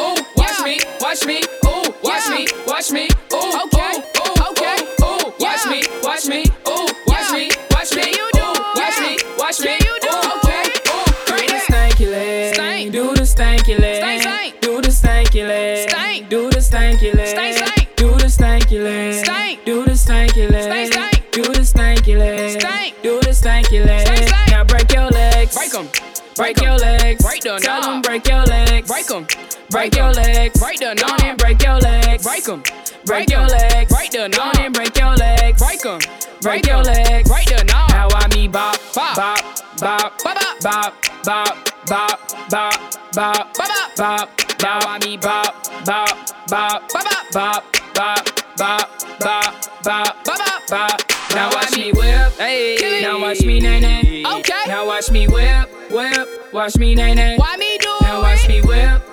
watch 1.09 1.25
me, 1.25 1.41
ooh, 1.65 1.93
watch 2.03 2.29
me, 2.29 2.47
watch 2.67 2.91
me, 2.91 3.07
ooh, 3.33 3.61
okay, 3.63 3.97
ooh, 3.97 4.51
okay, 4.51 4.77
ooh, 5.01 5.33
watch 5.39 5.65
me, 5.65 5.81
watch 6.03 6.27
me, 6.27 6.45
ooh, 6.67 6.87
watch 7.07 7.31
me, 7.33 7.49
watch 7.71 7.95
me, 7.95 8.03
you 8.13 8.29
do, 8.33 8.45
watch 8.75 8.99
me, 8.99 9.17
watch 9.35 9.59
me, 9.59 9.73
you 9.73 9.97
do, 10.05 10.13
okay, 10.37 10.69
ooh, 10.93 11.05
do 11.25 11.47
the 11.47 11.65
stanky 11.67 12.11
leg, 12.11 12.53
stank, 12.53 12.91
do 12.91 13.15
the 13.15 13.23
stanky 13.23 13.79
leg, 13.79 13.95
stank, 13.97 14.21
stank, 14.21 14.61
do 14.61 14.81
the 14.81 14.89
stanky 14.89 15.47
leg, 15.47 15.89
stank, 15.89 16.29
do 16.29 16.47
the 16.51 16.57
stanky 16.57 17.15
leg, 17.15 17.27
stank, 17.27 17.57
stank, 17.57 17.95
do 17.95 18.15
the 18.19 18.27
stanky 18.27 18.83
leg, 18.83 19.25
stank, 19.25 19.65
do 19.65 19.83
the 19.83 19.91
stanky 19.91 20.47
leg, 20.51 20.61
stank, 20.61 20.93
stank, 20.93 21.31
do 21.31 21.41
the 21.41 21.61
stanky 21.61 22.17
leg, 22.19 22.61
stank, 22.61 23.01
do 23.01 23.19
the 23.21 23.29
stanky 23.31 23.83
leg, 23.83 24.05
stank, 24.05 24.27
stank. 24.29 24.51
Now 24.51 24.63
break 24.63 24.93
your 24.93 25.07
legs, 25.07 25.55
break 25.55 25.73
'em. 25.73 25.89
Break 26.35 26.61
your 26.61 26.77
legs, 26.77 27.23
break 27.23 27.41
the 27.41 27.57
Tell 27.59 27.83
'em 27.83 28.01
break 28.03 28.27
your 28.27 28.43
legs, 28.43 28.87
break 28.87 29.09
'em. 29.09 29.25
Break 29.69 29.95
your 29.95 30.11
legs, 30.11 30.59
break 30.59 30.79
the 30.79 30.95
knob 30.95 31.21
and 31.23 31.37
break 31.37 31.61
your 31.61 31.77
legs, 31.77 32.23
break 32.23 32.49
'em. 32.49 32.63
Break 33.05 33.29
your 33.29 33.45
legs, 33.45 33.93
break 33.93 34.11
the 34.11 34.27
knob 34.27 34.57
and 34.57 34.73
break 34.73 34.97
your 34.97 35.15
legs, 35.15 35.61
break 35.61 35.85
'em. 35.85 35.99
Break 36.41 36.65
your 36.65 36.81
legs, 36.83 37.29
break 37.29 37.45
the 37.45 37.63
knob. 37.65 37.89
Now 37.91 38.07
I 38.11 38.27
me 38.35 38.47
bop, 38.47 38.77
bop, 38.95 39.15
bop, 39.15 39.41
bop, 39.79 40.23
bop, 40.23 40.63
bop, 40.63 40.93
bop, 41.23 41.57
bop, 41.87 42.19
bop, 42.49 42.79
bop, 43.13 43.53
bop, 43.55 43.95
bop. 43.95 44.29
Now 44.61 44.79
I 44.87 44.99
me 45.05 45.17
bop, 45.17 45.55
bop, 45.85 46.17
bop, 46.47 46.89
bop, 46.91 47.31
bop, 47.31 47.63
bop, 47.93 48.25
bop, 48.57 48.89
bop, 49.19 49.83
bop, 49.83 50.25
bop, 50.25 50.67
bop. 50.69 51.01
Now 51.35 51.49
watch 51.53 51.77
me 51.77 51.91
whip, 51.91 52.33
hey. 52.39 53.01
Now 53.03 53.21
watch 53.21 53.41
me 53.41 53.59
nae 53.59 53.79
nae. 53.79 54.23
Okay. 54.39 54.63
Now 54.67 54.87
watch 54.87 55.11
me 55.11 55.27
whip, 55.27 55.69
whip. 55.91 56.53
Watch 56.53 56.77
me 56.77 56.95
nae 56.95 57.13
nae. 57.13 57.37
Why 57.37 57.55
me 57.57 57.77
do 57.77 57.95
Now 58.01 58.21
watch 58.21 58.47
me 58.47 58.61
whip, 58.61 59.01
it. 59.03 59.08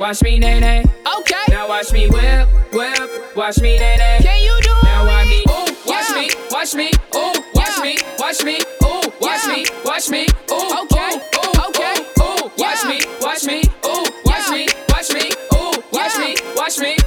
Watch 0.00 0.22
me 0.22 0.38
nae 0.38 0.58
nae. 0.58 0.82
Okay. 1.18 1.44
Now 1.50 1.68
watch 1.68 1.92
me 1.92 2.08
whip, 2.08 2.48
whip. 2.72 3.36
Watch 3.36 3.60
me 3.60 3.76
nae 3.78 3.96
nae. 3.96 4.18
Can 4.22 4.42
you 4.42 4.58
do 4.62 4.70
Now 4.82 5.04
watch 5.04 5.26
me, 5.26 5.44
ooh, 5.50 5.76
watch 5.86 6.10
me, 6.14 6.30
watch 6.50 6.74
me, 6.74 6.90
ooh, 7.14 7.34
watch 7.54 7.78
me, 7.82 7.98
watch 8.18 8.42
me, 8.42 8.58
ooh, 8.82 9.12
watch 9.20 9.46
me, 9.46 9.66
watch 9.84 10.08
me, 10.08 10.26
ooh, 10.50 10.80
okay, 10.80 11.20
ooh, 11.36 11.52
okay, 11.68 11.96
ooh, 12.18 12.50
watch 12.56 12.82
me, 12.86 13.00
watch 13.20 13.44
me, 13.44 13.62
ooh, 13.84 14.04
watch 14.24 14.48
me, 14.50 14.68
watch 14.88 15.12
me, 15.12 15.30
ooh, 15.52 15.82
watch 15.92 16.16
me, 16.16 16.34
watch 16.56 16.78
me, 16.78 16.92
ooh, 16.92 16.99